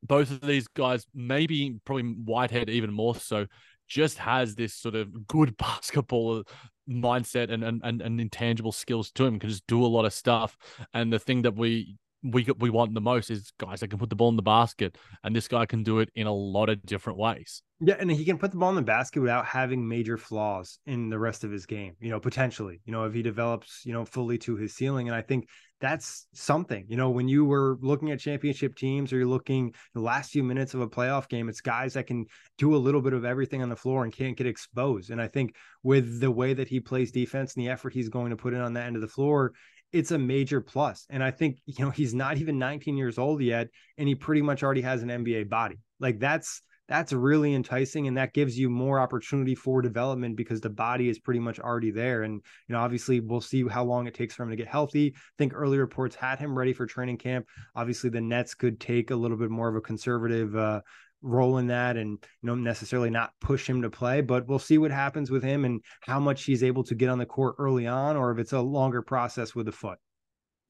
both 0.03 0.29
of 0.29 0.41
these 0.41 0.67
guys, 0.67 1.05
maybe 1.13 1.79
probably 1.85 2.03
Whitehead 2.03 2.69
even 2.69 2.91
more 2.91 3.15
so, 3.15 3.47
just 3.87 4.17
has 4.17 4.55
this 4.55 4.73
sort 4.73 4.95
of 4.95 5.27
good 5.27 5.55
basketball 5.57 6.43
mindset 6.89 7.49
and 7.49 7.63
and, 7.63 7.81
and, 7.85 8.01
and 8.01 8.19
intangible 8.19 8.73
skills 8.73 9.11
to 9.11 9.25
him. 9.25 9.39
Can 9.39 9.49
just 9.49 9.67
do 9.67 9.85
a 9.85 9.87
lot 9.87 10.03
of 10.03 10.11
stuff. 10.11 10.57
And 10.93 11.13
the 11.13 11.19
thing 11.19 11.43
that 11.43 11.55
we 11.55 11.95
we 12.23 12.47
we 12.57 12.69
want 12.69 12.93
the 12.93 13.01
most 13.01 13.29
is 13.29 13.51
guys 13.59 13.79
that 13.79 13.89
can 13.89 13.99
put 13.99 14.09
the 14.09 14.15
ball 14.15 14.29
in 14.29 14.35
the 14.35 14.41
basket, 14.41 14.97
and 15.23 15.35
this 15.35 15.47
guy 15.47 15.65
can 15.65 15.83
do 15.83 15.99
it 15.99 16.09
in 16.15 16.27
a 16.27 16.33
lot 16.33 16.69
of 16.69 16.83
different 16.85 17.19
ways. 17.19 17.61
Yeah, 17.79 17.95
and 17.99 18.09
he 18.09 18.25
can 18.25 18.39
put 18.39 18.51
the 18.51 18.57
ball 18.57 18.69
in 18.69 18.75
the 18.75 18.81
basket 18.81 19.21
without 19.21 19.45
having 19.45 19.87
major 19.87 20.17
flaws 20.17 20.79
in 20.87 21.09
the 21.09 21.19
rest 21.19 21.43
of 21.43 21.51
his 21.51 21.67
game. 21.67 21.93
You 21.99 22.09
know, 22.09 22.19
potentially, 22.19 22.81
you 22.85 22.91
know, 22.91 23.03
if 23.03 23.13
he 23.13 23.21
develops, 23.21 23.85
you 23.85 23.93
know, 23.93 24.03
fully 24.03 24.39
to 24.39 24.55
his 24.55 24.73
ceiling, 24.73 25.07
and 25.07 25.15
I 25.15 25.21
think 25.21 25.47
that's 25.79 26.25
something. 26.33 26.85
You 26.87 26.97
know, 26.97 27.11
when 27.11 27.27
you 27.27 27.45
were 27.45 27.77
looking 27.81 28.11
at 28.11 28.19
championship 28.19 28.75
teams 28.75 29.13
or 29.13 29.17
you're 29.17 29.27
looking 29.27 29.73
the 29.93 30.01
last 30.01 30.31
few 30.31 30.43
minutes 30.43 30.73
of 30.73 30.81
a 30.81 30.89
playoff 30.89 31.29
game, 31.29 31.49
it's 31.49 31.61
guys 31.61 31.93
that 31.93 32.07
can 32.07 32.25
do 32.57 32.75
a 32.75 32.77
little 32.77 33.01
bit 33.01 33.13
of 33.13 33.25
everything 33.25 33.61
on 33.61 33.69
the 33.69 33.75
floor 33.75 34.03
and 34.03 34.11
can't 34.11 34.37
get 34.37 34.47
exposed. 34.47 35.11
And 35.11 35.21
I 35.21 35.27
think 35.27 35.55
with 35.83 36.19
the 36.19 36.31
way 36.31 36.55
that 36.55 36.67
he 36.67 36.79
plays 36.79 37.11
defense 37.11 37.55
and 37.55 37.63
the 37.63 37.69
effort 37.69 37.93
he's 37.93 38.09
going 38.09 38.31
to 38.31 38.37
put 38.37 38.55
in 38.55 38.61
on 38.61 38.73
that 38.73 38.87
end 38.87 38.95
of 38.95 39.03
the 39.03 39.07
floor, 39.07 39.53
it's 39.91 40.11
a 40.11 40.17
major 40.17 40.61
plus. 40.61 41.05
And 41.09 41.23
I 41.23 41.31
think, 41.31 41.59
you 41.65 41.83
know, 41.83 41.91
he's 41.91 42.13
not 42.13 42.37
even 42.37 42.59
19 42.59 42.97
years 42.97 43.17
old 43.17 43.41
yet, 43.41 43.69
and 43.97 44.07
he 44.07 44.15
pretty 44.15 44.41
much 44.41 44.63
already 44.63 44.81
has 44.81 45.03
an 45.03 45.09
NBA 45.09 45.49
body. 45.49 45.79
Like 45.99 46.19
that's 46.19 46.61
that's 46.87 47.11
really 47.11 47.53
enticing 47.53 48.07
and 48.07 48.17
that 48.17 48.33
gives 48.33 48.57
you 48.57 48.69
more 48.69 48.99
opportunity 48.99 49.55
for 49.55 49.81
development 49.81 50.37
because 50.37 50.61
the 50.61 50.69
body 50.69 51.09
is 51.09 51.19
pretty 51.19 51.39
much 51.39 51.59
already 51.59 51.91
there 51.91 52.23
and 52.23 52.41
you 52.67 52.73
know 52.73 52.79
obviously 52.79 53.19
we'll 53.19 53.41
see 53.41 53.67
how 53.67 53.83
long 53.83 54.07
it 54.07 54.13
takes 54.13 54.35
for 54.35 54.43
him 54.43 54.49
to 54.49 54.55
get 54.55 54.67
healthy 54.67 55.13
I 55.15 55.19
think 55.37 55.53
early 55.53 55.77
reports 55.77 56.15
had 56.15 56.39
him 56.39 56.57
ready 56.57 56.73
for 56.73 56.85
training 56.85 57.17
camp 57.17 57.45
obviously 57.75 58.09
the 58.09 58.21
nets 58.21 58.53
could 58.53 58.79
take 58.79 59.11
a 59.11 59.15
little 59.15 59.37
bit 59.37 59.49
more 59.49 59.67
of 59.67 59.75
a 59.75 59.81
conservative 59.81 60.55
uh, 60.55 60.81
role 61.21 61.57
in 61.57 61.67
that 61.67 61.97
and 61.97 62.11
you 62.41 62.47
know 62.47 62.55
necessarily 62.55 63.09
not 63.09 63.31
push 63.41 63.67
him 63.67 63.81
to 63.81 63.89
play 63.89 64.21
but 64.21 64.47
we'll 64.47 64.59
see 64.59 64.77
what 64.77 64.91
happens 64.91 65.31
with 65.31 65.43
him 65.43 65.65
and 65.65 65.81
how 66.01 66.19
much 66.19 66.43
he's 66.43 66.63
able 66.63 66.83
to 66.83 66.95
get 66.95 67.09
on 67.09 67.17
the 67.17 67.25
court 67.25 67.55
early 67.57 67.87
on 67.87 68.15
or 68.15 68.31
if 68.31 68.37
it's 68.37 68.53
a 68.53 68.59
longer 68.59 69.01
process 69.01 69.55
with 69.55 69.65
the 69.65 69.71
foot 69.71 69.97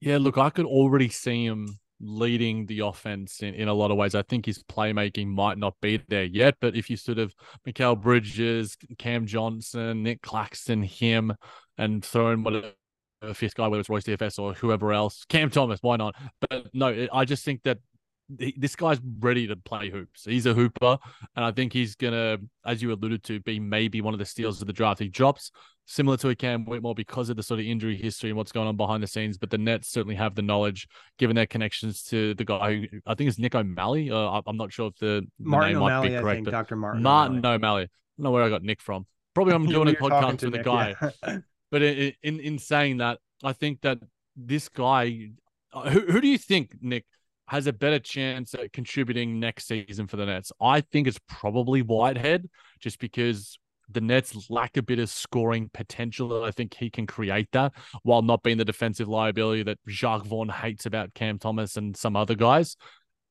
yeah 0.00 0.16
look 0.16 0.38
i 0.38 0.48
could 0.48 0.66
already 0.66 1.08
see 1.08 1.44
him 1.44 1.68
leading 2.00 2.64
the 2.66 2.78
offense 2.80 3.42
in, 3.42 3.54
in 3.54 3.68
a 3.68 3.74
lot 3.74 3.90
of 3.90 3.96
ways 3.96 4.14
i 4.14 4.22
think 4.22 4.46
his 4.46 4.62
playmaking 4.64 5.26
might 5.26 5.58
not 5.58 5.74
be 5.82 6.00
there 6.08 6.24
yet 6.24 6.54
but 6.60 6.74
if 6.74 6.88
you 6.88 6.96
sort 6.96 7.18
of 7.18 7.34
Mikal 7.66 8.00
Bridges 8.00 8.76
Cam 8.98 9.26
Johnson 9.26 10.04
Nick 10.04 10.22
Claxton 10.22 10.82
him 10.82 11.34
and 11.76 12.04
throw 12.04 12.30
in 12.30 12.42
whatever 12.44 12.72
fifth 13.34 13.54
guy, 13.54 13.66
whether 13.66 13.80
it's 13.80 13.88
Royce 13.88 14.04
DFS 14.04 14.38
or 14.38 14.54
whoever 14.54 14.92
else, 14.92 15.24
Cam 15.28 15.50
Thomas, 15.50 15.80
why 15.82 15.96
not? 15.96 16.14
But 16.48 16.66
no, 16.72 17.08
I 17.12 17.24
just 17.24 17.44
think 17.44 17.62
that 17.64 17.78
this 18.28 18.76
guy's 18.76 19.00
ready 19.20 19.46
to 19.46 19.56
play 19.56 19.90
hoops. 19.90 20.24
He's 20.24 20.46
a 20.46 20.54
hooper, 20.54 20.98
and 21.34 21.44
I 21.44 21.50
think 21.50 21.72
he's 21.72 21.94
gonna, 21.94 22.38
as 22.66 22.82
you 22.82 22.92
alluded 22.92 23.24
to, 23.24 23.40
be 23.40 23.58
maybe 23.58 24.00
one 24.00 24.14
of 24.14 24.18
the 24.18 24.26
steals 24.26 24.60
of 24.60 24.66
the 24.66 24.72
draft. 24.72 25.00
He 25.00 25.08
drops 25.08 25.50
similar 25.86 26.18
to 26.18 26.28
a 26.28 26.34
Cam 26.34 26.66
Whitmore 26.66 26.94
because 26.94 27.30
of 27.30 27.36
the 27.36 27.42
sort 27.42 27.60
of 27.60 27.66
injury 27.66 27.96
history 27.96 28.28
and 28.28 28.36
what's 28.36 28.52
going 28.52 28.68
on 28.68 28.76
behind 28.76 29.02
the 29.02 29.06
scenes. 29.06 29.38
But 29.38 29.50
the 29.50 29.56
Nets 29.56 29.88
certainly 29.88 30.14
have 30.16 30.34
the 30.34 30.42
knowledge, 30.42 30.86
given 31.18 31.34
their 31.34 31.46
connections 31.46 32.02
to 32.04 32.34
the 32.34 32.44
guy 32.44 32.76
who 32.76 32.86
I 33.06 33.14
think 33.14 33.28
is 33.28 33.38
Nick 33.38 33.54
O'Malley. 33.54 34.10
Uh, 34.10 34.42
I'm 34.46 34.58
not 34.58 34.72
sure 34.72 34.88
if 34.88 34.96
the, 34.98 35.26
the 35.38 35.48
Martin 35.48 35.72
name 35.72 35.82
O'Malley, 35.82 36.10
might 36.10 36.16
be 36.16 36.20
correct, 36.20 36.32
I 36.32 36.34
think, 36.34 36.44
but 36.44 36.50
Dr. 36.50 36.76
Martin. 36.76 37.02
Martin 37.02 37.46
O'Malley. 37.46 37.82
I 37.84 37.88
don't 38.18 38.24
know 38.24 38.30
where 38.30 38.42
I 38.42 38.50
got 38.50 38.62
Nick 38.62 38.82
from. 38.82 39.06
Probably 39.34 39.54
I'm 39.54 39.66
doing 39.66 39.88
a 39.88 39.92
podcast 39.92 40.42
with 40.42 40.54
Nick, 40.54 40.64
guy. 40.64 40.94
yeah. 41.26 41.38
But 41.70 41.82
in, 41.82 42.14
in 42.22 42.40
in 42.40 42.58
saying 42.58 42.96
that, 42.96 43.18
I 43.44 43.52
think 43.52 43.82
that 43.82 43.98
this 44.34 44.70
guy, 44.70 45.32
uh, 45.74 45.90
who 45.90 46.00
who 46.00 46.18
do 46.22 46.26
you 46.26 46.38
think 46.38 46.76
Nick 46.80 47.04
has 47.48 47.66
a 47.66 47.72
better 47.72 47.98
chance 47.98 48.54
at 48.54 48.72
contributing 48.72 49.40
next 49.40 49.66
season 49.66 50.06
for 50.06 50.16
the 50.16 50.26
Nets? 50.26 50.52
I 50.60 50.82
think 50.82 51.06
it's 51.06 51.20
probably 51.28 51.82
Whitehead, 51.82 52.48
just 52.78 52.98
because 52.98 53.58
the 53.90 54.00
Nets 54.00 54.50
lack 54.50 54.76
a 54.76 54.82
bit 54.82 54.98
of 54.98 55.08
scoring 55.08 55.70
potential. 55.72 56.44
I 56.44 56.50
think 56.50 56.74
he 56.74 56.90
can 56.90 57.06
create 57.06 57.48
that 57.52 57.72
while 58.02 58.22
not 58.22 58.42
being 58.42 58.58
the 58.58 58.64
defensive 58.64 59.08
liability 59.08 59.62
that 59.64 59.78
Jacque 59.86 60.26
Vaughn 60.26 60.48
hates 60.48 60.86
about 60.86 61.14
Cam 61.14 61.38
Thomas 61.38 61.76
and 61.76 61.96
some 61.96 62.16
other 62.16 62.34
guys. 62.34 62.76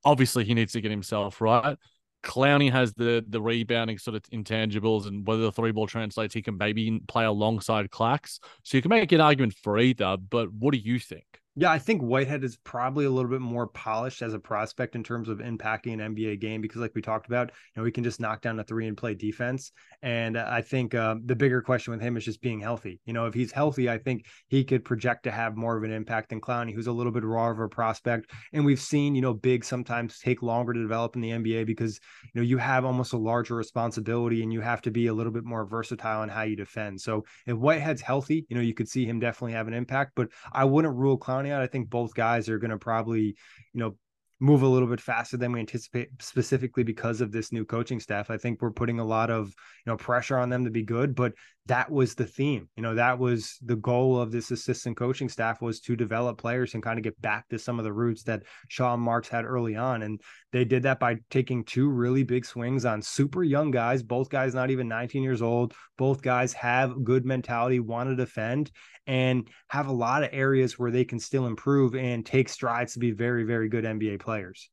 Obviously, 0.04 0.46
he 0.46 0.54
needs 0.54 0.74
to 0.74 0.82
get 0.82 0.92
himself 0.92 1.42
right. 1.42 1.78
Clowney 2.24 2.72
has 2.72 2.94
the 2.94 3.24
the 3.28 3.42
rebounding 3.42 3.98
sort 4.00 4.16
of 4.16 4.24
intangibles, 4.24 5.08
and 5.08 5.26
whether 5.28 5.44
the 5.44 5.52
three 5.52 5.72
ball 5.72 5.88
translates, 5.88 6.34
he 6.34 6.42
can 6.42 6.58
maybe 6.58 7.00
play 7.08 7.26
alongside 7.26 7.90
Clax. 7.92 8.40
So 8.64 8.78
you 8.78 8.82
can 8.82 8.90
make 8.90 9.12
an 9.12 9.22
argument 9.22 9.54
for 9.62 9.78
either. 9.78 10.18
But 10.18 10.52
what 10.52 10.74
do 10.74 10.80
you 10.80 11.00
think? 11.00 11.26
Yeah, 11.60 11.72
I 11.72 11.80
think 11.80 12.04
Whitehead 12.04 12.44
is 12.44 12.56
probably 12.56 13.06
a 13.06 13.10
little 13.10 13.32
bit 13.32 13.42
more 13.42 13.66
polished 13.66 14.22
as 14.22 14.36
a 14.36 14.40
prospect 14.40 14.94
in 14.96 15.04
terms 15.04 15.28
of 15.28 15.40
impacting 15.40 15.94
an 15.94 16.16
NBA 16.16 16.40
game 16.40 16.62
because, 16.62 16.80
like 16.80 16.94
we 16.94 17.02
talked 17.02 17.26
about, 17.26 17.50
you 17.76 17.82
know, 17.82 17.84
he 17.84 17.92
can 17.92 18.04
just 18.04 18.20
knock 18.20 18.44
down 18.44 18.60
a 18.60 18.64
three 18.64 18.88
and 18.88 18.96
play 18.96 19.16
defense. 19.16 19.72
And 20.04 20.38
I 20.38 20.62
think 20.62 20.94
uh, 20.94 21.16
the 21.26 21.36
bigger 21.36 21.64
question 21.64 21.90
with 21.94 22.00
him 22.00 22.16
is 22.16 22.24
just 22.24 22.44
being 22.44 22.60
healthy. 22.60 23.00
You 23.06 23.14
know, 23.14 23.26
if 23.26 23.34
he's 23.34 23.52
healthy, 23.52 23.90
I 23.90 23.98
think 23.98 24.28
he 24.50 24.64
could 24.64 24.86
project 24.86 25.24
to 25.24 25.32
have 25.32 25.58
more 25.58 25.76
of 25.76 25.84
an 25.84 25.92
impact 25.92 26.30
than 26.30 26.42
Clowney, 26.42 26.76
who's 26.76 26.86
a 26.86 26.92
little 26.92 27.12
bit 27.12 27.24
raw 27.24 27.50
of 27.50 27.60
a 27.60 27.68
prospect. 27.68 28.30
And 28.54 28.64
we've 28.64 28.80
seen, 28.80 29.16
you 29.16 29.24
know, 29.24 29.34
big 29.34 29.66
sometimes 29.66 30.20
take 30.20 30.44
longer 30.44 30.74
to 30.74 30.82
develop 30.84 31.16
in 31.16 31.24
the 31.24 31.32
NBA 31.32 31.66
because, 31.66 32.00
you 32.36 32.40
know, 32.40 32.46
you 32.46 32.60
have 32.60 32.86
almost 32.86 33.14
a 33.14 33.18
larger 33.18 33.56
responsibility 33.56 34.44
and 34.44 34.54
you 34.54 34.62
have 34.62 34.84
to 34.84 34.92
be 34.92 35.08
a 35.08 35.14
little 35.14 35.34
bit 35.34 35.44
more 35.44 35.66
versatile 35.66 36.22
in 36.22 36.30
how 36.30 36.44
you 36.44 36.56
defend. 36.56 37.02
So 37.02 37.26
if 37.48 37.58
Whitehead's 37.58 38.02
healthy, 38.02 38.46
you 38.48 38.56
know, 38.56 38.62
you 38.62 38.76
could 38.76 38.88
see 38.88 39.06
him 39.06 39.20
definitely 39.20 39.54
have 39.54 39.68
an 39.68 39.74
impact, 39.74 40.12
but 40.16 40.28
I 40.54 40.64
wouldn't 40.64 40.96
rule 40.96 41.18
Clowney 41.18 41.47
I 41.54 41.68
think 41.68 41.90
both 41.90 42.14
guys 42.14 42.50
are 42.50 42.60
going 42.60 42.72
to 42.72 42.78
probably, 42.78 43.36
you 43.74 43.80
know, 43.80 43.96
move 44.40 44.62
a 44.62 44.68
little 44.68 44.88
bit 44.88 45.02
faster 45.02 45.36
than 45.38 45.52
we 45.52 45.60
anticipate 45.60 46.10
specifically 46.20 46.84
because 46.84 47.22
of 47.22 47.32
this 47.32 47.52
new 47.52 47.66
coaching 47.66 48.00
staff. 48.00 48.30
I 48.30 48.38
think 48.38 48.62
we're 48.62 48.72
putting 48.72 49.00
a 49.00 49.06
lot 49.06 49.32
of, 49.32 49.48
you 49.48 49.92
know, 49.92 49.98
pressure 49.98 50.38
on 50.38 50.50
them 50.50 50.66
to 50.66 50.72
be 50.72 50.84
good, 50.84 51.16
but 51.16 51.34
that 51.68 51.92
was 51.92 52.16
the 52.16 52.26
theme. 52.26 52.70
You 52.76 52.84
know, 52.84 52.96
that 52.96 53.20
was 53.20 53.58
the 53.64 53.76
goal 53.76 54.20
of 54.20 54.32
this 54.32 54.52
assistant 54.52 54.98
coaching 54.98 55.30
staff 55.30 55.62
was 55.62 55.80
to 55.82 55.96
develop 55.96 56.38
players 56.38 56.74
and 56.74 56.84
kind 56.84 56.98
of 56.98 57.04
get 57.04 57.20
back 57.22 57.48
to 57.50 57.60
some 57.60 57.80
of 57.80 57.86
the 57.86 57.94
roots 57.94 58.24
that 58.24 58.44
Sean 58.68 59.00
Marks 59.00 59.28
had 59.28 59.46
early 59.46 59.76
on. 59.76 60.04
And 60.04 60.22
they 60.52 60.66
did 60.66 60.84
that 60.84 61.00
by 61.00 61.18
taking 61.30 61.64
two 61.64 61.90
really 61.90 62.24
big 62.24 62.46
swings 62.46 62.86
on 62.86 63.02
super 63.02 63.44
young 63.44 63.72
guys, 63.72 64.02
both 64.04 64.30
guys 64.30 64.56
not 64.56 64.72
even 64.72 64.88
19 64.88 65.24
years 65.24 65.42
old. 65.42 65.74
Both 65.98 66.22
guys 66.22 66.54
have 66.54 67.04
good 67.04 67.26
mentality, 67.26 67.80
want 67.80 68.10
to 68.10 68.16
defend, 68.16 68.72
and 69.06 69.48
have 69.68 69.88
a 69.88 69.94
lot 69.94 70.24
of 70.24 70.30
areas 70.32 70.80
where 70.80 70.92
they 70.92 71.06
can 71.06 71.20
still 71.20 71.48
improve 71.48 71.96
and 71.96 72.26
take 72.26 72.50
strides 72.50 72.94
to 72.94 73.00
be 73.00 73.12
very, 73.12 73.44
very 73.44 73.70
good 73.70 73.84
NBA 73.84 74.20
players. 74.20 74.70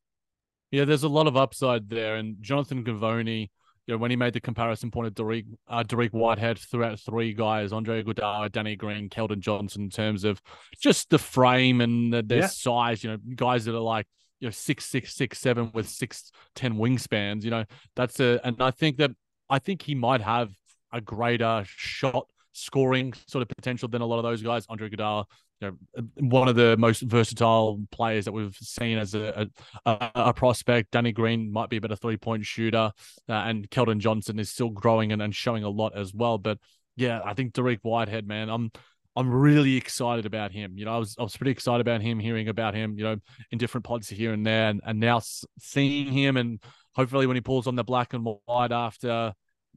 Yeah, 0.71 0.85
there's 0.85 1.03
a 1.03 1.09
lot 1.09 1.27
of 1.27 1.37
upside 1.37 1.89
there. 1.89 2.15
And 2.15 2.37
Jonathan 2.41 2.83
Givony, 2.83 3.49
you 3.87 3.93
know, 3.93 3.97
when 3.97 4.09
he 4.11 4.17
made 4.17 4.33
the 4.33 4.41
comparison 4.41 4.89
point 4.91 5.07
of 5.07 5.13
Dariq, 5.13 5.45
uh, 5.67 5.83
Dariq 5.83 6.11
Whitehead 6.11 6.57
throughout 6.57 6.99
three 6.99 7.33
guys, 7.33 7.71
Andre 7.71 8.03
Iguodala, 8.03 8.51
Danny 8.51 8.75
Green, 8.75 9.09
Keldon 9.09 9.39
Johnson, 9.39 9.83
in 9.83 9.89
terms 9.89 10.23
of 10.23 10.41
just 10.81 11.09
the 11.09 11.19
frame 11.19 11.81
and 11.81 12.11
the, 12.11 12.23
their 12.23 12.39
Yeah. 12.39 12.47
size, 12.47 13.03
you 13.03 13.11
know, 13.11 13.17
guys 13.35 13.65
that 13.65 13.75
are 13.75 13.79
like, 13.79 14.07
you 14.39 14.47
know, 14.47 14.51
six, 14.51 14.85
six, 14.85 15.13
six, 15.15 15.39
seven 15.39 15.71
with 15.73 15.87
six, 15.87 16.31
ten 16.55 16.75
wingspans, 16.75 17.43
you 17.43 17.51
know, 17.51 17.65
that's 17.95 18.19
a, 18.19 18.39
and 18.43 18.61
I 18.61 18.71
think 18.71 18.97
that, 18.97 19.11
I 19.49 19.59
think 19.59 19.83
he 19.83 19.93
might 19.95 20.21
have 20.21 20.49
a 20.91 20.99
greater 21.01 21.63
shot 21.67 22.27
scoring 22.53 23.13
sort 23.27 23.41
of 23.41 23.49
potential 23.49 23.87
than 23.89 24.01
a 24.01 24.05
lot 24.05 24.17
of 24.17 24.23
those 24.23 24.41
guys. 24.41 24.65
Andre 24.69 24.89
Iguodala, 24.89 25.25
you 25.61 25.71
know, 25.95 26.03
one 26.19 26.47
of 26.47 26.55
the 26.55 26.75
most 26.77 27.01
versatile 27.01 27.81
players 27.91 28.25
that 28.25 28.31
we've 28.31 28.55
seen 28.57 28.97
as 28.97 29.15
a, 29.15 29.49
a, 29.85 30.11
a 30.15 30.33
prospect. 30.33 30.91
Danny 30.91 31.11
Green 31.11 31.51
might 31.51 31.69
be 31.69 31.77
a 31.77 31.81
better 31.81 31.95
three 31.95 32.17
point 32.17 32.45
shooter, 32.45 32.91
uh, 33.29 33.31
and 33.31 33.69
Keldon 33.69 33.99
Johnson 33.99 34.39
is 34.39 34.49
still 34.49 34.69
growing 34.69 35.11
and, 35.11 35.21
and 35.21 35.33
showing 35.33 35.63
a 35.63 35.69
lot 35.69 35.95
as 35.95 36.13
well. 36.13 36.37
But 36.37 36.59
yeah, 36.95 37.21
I 37.23 37.33
think 37.33 37.53
Dariq 37.53 37.79
Whitehead, 37.83 38.27
man, 38.27 38.49
I'm 38.49 38.71
I'm 39.15 39.31
really 39.31 39.77
excited 39.77 40.25
about 40.25 40.51
him. 40.51 40.77
You 40.77 40.85
know, 40.85 40.95
I 40.95 40.97
was 40.97 41.15
I 41.17 41.23
was 41.23 41.37
pretty 41.37 41.51
excited 41.51 41.81
about 41.81 42.01
him, 42.01 42.19
hearing 42.19 42.49
about 42.49 42.73
him, 42.73 42.97
you 42.97 43.05
know, 43.05 43.17
in 43.51 43.57
different 43.57 43.85
pods 43.85 44.09
here 44.09 44.33
and 44.33 44.45
there, 44.45 44.69
and, 44.69 44.81
and 44.85 44.99
now 44.99 45.21
seeing 45.59 46.07
him, 46.07 46.35
and 46.35 46.61
hopefully 46.95 47.27
when 47.27 47.35
he 47.37 47.41
pulls 47.41 47.67
on 47.67 47.75
the 47.75 47.83
black 47.83 48.13
and 48.13 48.27
white 48.45 48.71
after 48.71 49.33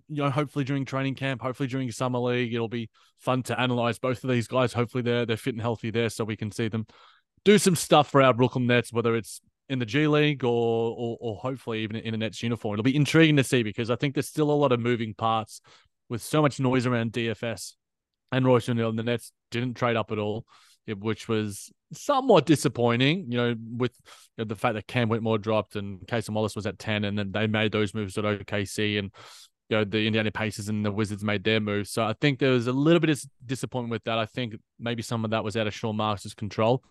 you 0.09 0.23
know, 0.23 0.31
hopefully 0.31 0.65
during 0.65 0.85
training 0.85 1.15
camp, 1.15 1.43
hopefully 1.43 1.69
during 1.69 1.91
summer 1.91 2.19
league, 2.19 2.55
it'll 2.55 2.69
be 2.69 2.89
fun 3.19 3.43
to 3.45 3.61
analyze 3.61 3.99
both 3.99 4.25
of 4.25 4.31
these 4.31 4.49
guys. 4.49 4.73
Hopefully 4.73 5.03
they're 5.03 5.27
they're 5.27 5.37
fit 5.37 5.55
and 5.55 5.61
healthy 5.61 5.91
there, 5.91 6.09
so 6.09 6.25
we 6.25 6.37
can 6.37 6.51
see 6.51 6.69
them 6.69 6.87
do 7.45 7.59
some 7.59 7.77
stuff 7.77 8.11
for 8.11 8.23
our 8.23 8.35
Brooklyn 8.35 8.67
Nets, 8.67 8.93
whether 8.93 9.17
it's 9.17 9.41
in 9.69 9.79
the 9.79 9.87
G 9.87 10.07
League 10.07 10.45
or 10.45 10.95
or, 10.97 11.19
or 11.21 11.37
hopefully 11.37 11.81
even 11.83 11.97
in 11.97 12.15
a 12.15 12.17
Nets 12.17 12.43
uniform. 12.43 12.75
It'll 12.75 12.83
be 12.83 12.97
intriguing 12.97 13.37
to 13.37 13.45
see 13.45 13.63
because 13.63 13.91
I 13.91 13.97
think 13.97 14.15
there's 14.15 14.29
still 14.29 14.51
a 14.51 14.53
lot 14.53 14.73
of 14.73 14.81
moving 14.81 15.15
parts 15.15 15.61
with 16.09 16.23
so 16.23 16.41
much 16.41 16.59
noise 16.59 16.87
around 16.87 17.13
DFS 17.13 17.75
and 18.33 18.47
Royce 18.47 18.69
O'Neal, 18.69 18.89
and 18.89 18.99
the 18.99 19.03
Nets 19.03 19.33
didn't 19.51 19.75
trade 19.75 19.97
up 19.97 20.11
at 20.13 20.19
all. 20.19 20.45
Which 20.87 21.29
was 21.29 21.71
somewhat 21.93 22.47
disappointing, 22.47 23.31
you 23.31 23.37
know, 23.37 23.55
with 23.77 23.93
you 24.39 24.45
know, 24.45 24.49
the 24.49 24.57
fact 24.57 24.75
that 24.75 24.87
Cam 24.87 25.11
Whitmore 25.11 25.37
dropped 25.37 25.77
and 25.77 26.01
Cason 26.07 26.31
Wallace 26.31 26.57
was 26.57 26.67
at 26.67 26.79
10, 26.79 27.05
and 27.05 27.19
then 27.19 27.31
they 27.31 27.47
made 27.47 27.73
those 27.73 27.93
moves 27.93 28.17
at 28.17 28.25
OKC. 28.25 28.99
And 28.99 29.13
you 29.69 29.77
know, 29.77 29.85
the 29.85 30.07
Indiana 30.07 30.31
Pacers 30.31 30.69
and 30.69 30.85
the 30.85 30.91
Wizards 30.91 31.23
made 31.23 31.45
their 31.45 31.61
move. 31.61 31.89
So 31.89 32.05
I 32.05 32.15
think 32.21 32.39
there 32.39 32.53
was 32.53 32.67
a 32.67 32.73
little 32.73 33.01
bit 33.01 33.11
of 33.11 33.23
disappointment 33.45 33.91
with 33.91 34.05
that. 34.05 34.19
I 34.19 34.27
think 34.27 34.57
maybe 34.79 35.03
some 35.03 35.25
of 35.25 35.31
that 35.33 35.45
was 35.45 35.57
out 35.57 35.67
of 35.67 35.75
Sean 35.75 35.97
Marks' 35.97 36.35
control. 36.35 36.83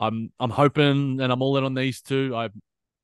I'm 0.00 0.32
I'm 0.38 0.50
hoping 0.50 1.20
and 1.20 1.32
I'm 1.32 1.42
all 1.42 1.56
in 1.56 1.64
on 1.64 1.74
these 1.74 2.02
two. 2.02 2.34
I 2.34 2.50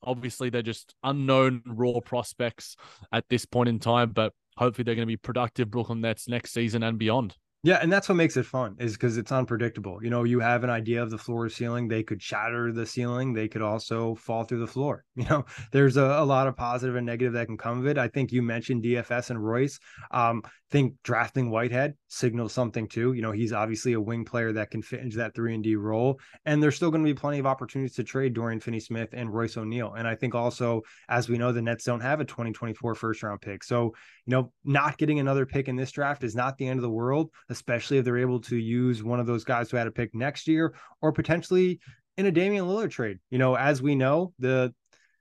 obviously 0.02 0.50
they're 0.50 0.62
just 0.62 0.94
unknown 1.04 1.62
raw 1.66 2.00
prospects 2.00 2.76
at 3.12 3.28
this 3.28 3.46
point 3.46 3.68
in 3.68 3.78
time, 3.78 4.10
but 4.10 4.32
hopefully 4.56 4.84
they're 4.84 4.94
going 4.94 5.06
to 5.06 5.12
be 5.12 5.16
productive 5.16 5.70
Brooklyn 5.70 6.00
Nets 6.00 6.28
next 6.28 6.52
season 6.52 6.82
and 6.82 6.98
beyond. 6.98 7.36
Yeah, 7.64 7.78
and 7.80 7.92
that's 7.92 8.08
what 8.08 8.16
makes 8.16 8.36
it 8.36 8.44
fun 8.44 8.74
is 8.80 8.94
because 8.94 9.16
it's 9.16 9.30
unpredictable. 9.30 10.02
You 10.02 10.10
know, 10.10 10.24
you 10.24 10.40
have 10.40 10.64
an 10.64 10.70
idea 10.70 11.00
of 11.00 11.10
the 11.10 11.18
floor 11.18 11.44
or 11.44 11.48
ceiling. 11.48 11.86
They 11.86 12.02
could 12.02 12.20
shatter 12.20 12.72
the 12.72 12.84
ceiling. 12.84 13.32
They 13.32 13.46
could 13.46 13.62
also 13.62 14.16
fall 14.16 14.42
through 14.42 14.60
the 14.60 14.66
floor. 14.66 15.04
You 15.14 15.28
know, 15.28 15.44
there's 15.70 15.98
a, 15.98 16.04
a 16.04 16.24
lot 16.24 16.48
of 16.48 16.56
positive 16.56 16.96
and 16.96 17.06
negative 17.06 17.34
that 17.34 17.46
can 17.46 17.58
come 17.58 17.78
of 17.78 17.86
it. 17.86 17.98
I 17.98 18.08
think 18.08 18.32
you 18.32 18.42
mentioned 18.42 18.82
DFS 18.82 19.30
and 19.30 19.44
Royce. 19.44 19.78
Um, 20.10 20.42
think 20.72 20.94
drafting 21.04 21.50
Whitehead 21.50 21.94
signals 22.08 22.54
something 22.54 22.88
too. 22.88 23.12
You 23.12 23.20
know, 23.20 23.30
he's 23.30 23.52
obviously 23.52 23.92
a 23.92 24.00
wing 24.00 24.24
player 24.24 24.52
that 24.54 24.70
can 24.70 24.80
fit 24.82 25.00
into 25.00 25.18
that 25.18 25.34
three 25.34 25.54
and 25.54 25.62
D 25.62 25.76
role. 25.76 26.18
And 26.46 26.62
there's 26.62 26.74
still 26.74 26.90
going 26.90 27.04
to 27.04 27.14
be 27.14 27.18
plenty 27.18 27.38
of 27.38 27.46
opportunities 27.46 27.94
to 27.96 28.04
trade 28.04 28.32
Dorian 28.32 28.58
Finney 28.58 28.80
Smith 28.80 29.10
and 29.12 29.32
Royce 29.32 29.56
O'Neal. 29.56 29.92
And 29.92 30.08
I 30.08 30.14
think 30.14 30.34
also, 30.34 30.80
as 31.08 31.28
we 31.28 31.36
know, 31.36 31.52
the 31.52 31.62
Nets 31.62 31.84
don't 31.84 32.00
have 32.00 32.20
a 32.20 32.24
2024 32.24 32.94
first 32.94 33.22
round 33.22 33.42
pick. 33.42 33.62
So, 33.62 33.94
you 34.24 34.30
know, 34.30 34.52
not 34.64 34.96
getting 34.96 35.20
another 35.20 35.44
pick 35.44 35.68
in 35.68 35.76
this 35.76 35.92
draft 35.92 36.24
is 36.24 36.34
not 36.34 36.56
the 36.56 36.66
end 36.66 36.78
of 36.78 36.82
the 36.82 36.90
world, 36.90 37.30
especially 37.52 37.98
if 37.98 38.04
they're 38.04 38.18
able 38.18 38.40
to 38.40 38.56
use 38.56 39.02
one 39.02 39.20
of 39.20 39.26
those 39.26 39.44
guys 39.44 39.70
who 39.70 39.76
had 39.76 39.86
a 39.86 39.92
pick 39.92 40.14
next 40.14 40.48
year 40.48 40.74
or 41.00 41.12
potentially 41.12 41.78
in 42.16 42.26
a 42.26 42.32
Damian 42.32 42.64
Lillard 42.64 42.90
trade. 42.90 43.18
You 43.30 43.38
know, 43.38 43.54
as 43.54 43.80
we 43.80 43.94
know, 43.94 44.32
the 44.38 44.74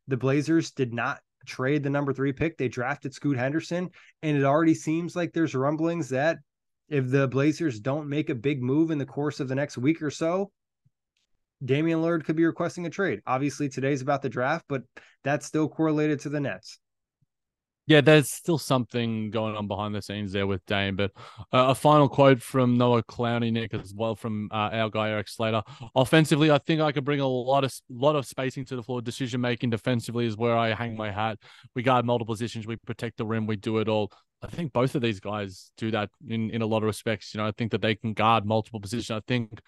the 0.08 0.18
Blazers 0.18 0.72
did 0.72 0.94
not 0.94 1.20
trade 1.46 1.84
the 1.84 1.90
number 1.90 2.14
three 2.14 2.34
pick. 2.34 2.58
They 2.58 2.68
drafted 2.68 3.14
Scoot 3.14 3.38
Henderson, 3.38 3.90
and 4.24 4.38
it 4.38 4.44
already 4.44 4.74
seems 4.74 5.16
like 5.16 5.34
there's 5.34 5.56
rumblings 5.56 6.10
that 6.10 6.40
if 6.90 7.10
the 7.10 7.28
Blazers 7.28 7.80
don't 7.80 8.10
make 8.10 8.30
a 8.30 8.36
big 8.36 8.62
move 8.62 8.92
in 8.92 8.98
the 8.98 9.06
course 9.06 9.40
of 9.40 9.48
the 9.48 9.56
next 9.56 9.78
week 9.78 10.02
or 10.02 10.12
so, 10.12 10.52
Damian 11.64 12.02
Lillard 12.02 12.26
could 12.26 12.36
be 12.36 12.46
requesting 12.46 12.86
a 12.86 12.90
trade. 12.90 13.22
Obviously, 13.26 13.70
today's 13.70 14.02
about 14.02 14.22
the 14.22 14.30
draft, 14.30 14.66
but 14.68 14.82
that's 15.24 15.46
still 15.46 15.70
correlated 15.70 16.20
to 16.22 16.30
the 16.30 16.40
Nets. 16.40 16.80
Yeah, 17.92 18.00
there's 18.00 18.32
still 18.32 18.58
something 18.58 19.32
going 19.32 19.58
on 19.58 19.68
behind 19.68 19.94
the 19.94 20.02
scenes 20.02 20.32
there 20.32 20.48
with 20.48 20.66
Dame. 20.66 20.96
But 20.96 21.12
uh, 21.52 21.68
a 21.68 21.76
final 21.76 22.08
quote 22.08 22.42
from 22.42 22.78
Noah 22.78 23.04
Clowney, 23.04 23.52
Nick, 23.52 23.74
as 23.74 23.94
well 23.94 24.16
from 24.16 24.48
uh, 24.50 24.70
our 24.72 24.90
guy 24.90 25.10
Erik 25.10 25.28
Slater. 25.28 25.62
Offensively, 25.94 26.52
I 26.52 26.58
think 26.58 26.80
I 26.80 26.94
could 26.94 27.04
bring 27.04 27.20
a 27.20 27.28
lot 27.28 27.66
of 27.66 27.74
lot 27.90 28.16
of 28.16 28.26
spacing 28.26 28.64
to 28.68 28.78
the 28.78 28.84
floor. 28.84 29.02
Decision 29.02 29.42
making 29.42 29.72
defensively 29.72 30.26
is 30.26 30.38
where 30.38 30.56
I 30.56 30.74
hang 30.74 30.96
my 30.96 31.12
hat. 31.12 31.38
We 31.76 31.84
guard 31.84 32.06
multiple 32.06 32.34
positions. 32.34 32.66
We 32.66 32.78
protect 32.78 33.18
the 33.18 33.26
rim. 33.26 33.46
We 33.46 33.58
do 33.58 33.80
it 33.80 33.90
all. 33.90 34.10
I 34.42 34.48
think 34.48 34.72
both 34.72 34.96
of 34.96 35.02
these 35.02 35.20
guys 35.20 35.72
do 35.76 35.92
that 35.92 36.12
in 36.26 36.50
in 36.52 36.62
a 36.62 36.66
lot 36.66 36.78
of 36.78 36.84
respects. 36.84 37.34
You 37.34 37.42
know, 37.42 37.48
I 37.48 37.52
think 37.52 37.72
that 37.72 37.82
they 37.82 37.96
can 37.96 38.14
guard 38.14 38.46
multiple 38.46 38.80
positions. 38.80 39.12
I 39.12 39.22
think 39.28 39.60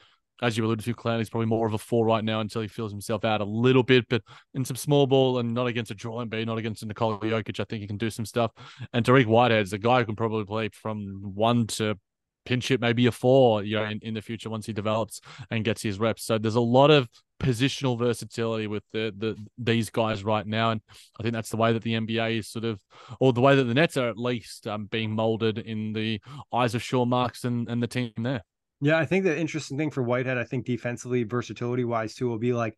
as 0.44 0.58
you 0.58 0.66
alluded 0.66 0.86
to, 0.86 0.94
Clowney's 0.94 1.30
probably 1.30 1.48
more 1.48 1.66
of 1.66 1.74
a 1.74 1.78
four 1.78 2.06
right 2.06 2.24
now 2.24 2.42
until 2.42 2.62
he 2.62 2.68
feels 2.68 2.92
himself 2.92 3.24
out 3.24 3.42
a 3.42 3.46
little 3.46 3.84
bit. 3.84 4.06
But 4.10 4.22
in 4.54 4.66
some 4.66 4.76
small 4.76 5.08
ball 5.08 5.40
and 5.40 5.54
not 5.54 5.68
against 5.68 5.92
a 5.92 5.96
Joel 5.96 6.26
Embiid, 6.26 6.46
not 6.46 6.58
against 6.58 6.84
a 6.84 6.86
Nikola 6.86 7.20
Jokic, 7.20 7.60
I 7.60 7.64
think 7.64 7.82
he 7.82 7.88
can 7.88 7.98
do 7.98 8.10
some 8.10 8.26
stuff. 8.26 8.52
And 8.92 9.06
Dariq 9.06 9.26
Whitehead's 9.26 9.74
a 9.74 9.78
guy 9.78 10.00
who 10.00 10.06
can 10.06 10.16
probably 10.16 10.46
play 10.46 10.70
from 10.70 11.22
one 11.34 11.68
to 11.68 11.98
pinch 12.46 12.72
it 12.72 12.82
maybe 12.82 13.06
a 13.06 13.12
four, 13.12 13.64
you 13.64 13.78
know, 13.78 13.86
in, 13.86 14.00
in 14.02 14.14
the 14.14 14.22
future 14.22 14.50
once 14.50 14.66
he 14.66 14.74
develops 14.74 15.22
and 15.50 15.64
gets 15.64 15.82
his 15.82 16.00
reps. 16.00 16.26
So 16.26 16.38
there's 16.38 16.56
a 16.56 16.62
lot 16.62 16.92
of 16.92 17.08
positional 17.42 17.98
versatility 17.98 18.68
with 18.68 18.84
the, 18.92 19.14
the 19.18 19.36
these 19.58 19.90
guys 19.90 20.24
right 20.24 20.46
now, 20.46 20.72
and 20.72 20.82
I 21.20 21.24
think 21.24 21.34
that's 21.34 21.50
the 21.50 21.58
way 21.58 21.74
that 21.74 21.84
the 21.84 21.94
NBA 21.94 22.40
is 22.40 22.50
sort 22.50 22.66
of, 22.66 22.80
or 23.20 23.34
the 23.34 23.42
way 23.42 23.56
that 23.56 23.64
the 23.64 23.74
Nets 23.74 23.98
are 23.98 24.10
at 24.10 24.18
least 24.18 24.68
um, 24.68 24.86
being 24.86 25.12
molded 25.12 25.58
in 25.58 25.94
the 25.94 26.22
eyes 26.54 26.76
of 26.76 26.84
Sean 26.84 27.10
Marks 27.10 27.44
and, 27.44 27.70
and 27.70 27.82
the 27.82 27.88
team 27.88 28.12
there. 28.18 28.44
Yeah, 28.84 28.98
I 28.98 29.06
think 29.06 29.24
the 29.24 29.38
interesting 29.38 29.78
thing 29.78 29.92
for 29.92 30.04
Whitehead, 30.04 30.38
I 30.38 30.44
think 30.44 30.66
defensively, 30.66 31.24
versatility 31.24 31.86
wise 31.86 32.16
too, 32.16 32.28
will 32.28 32.38
be 32.38 32.54
like 32.54 32.78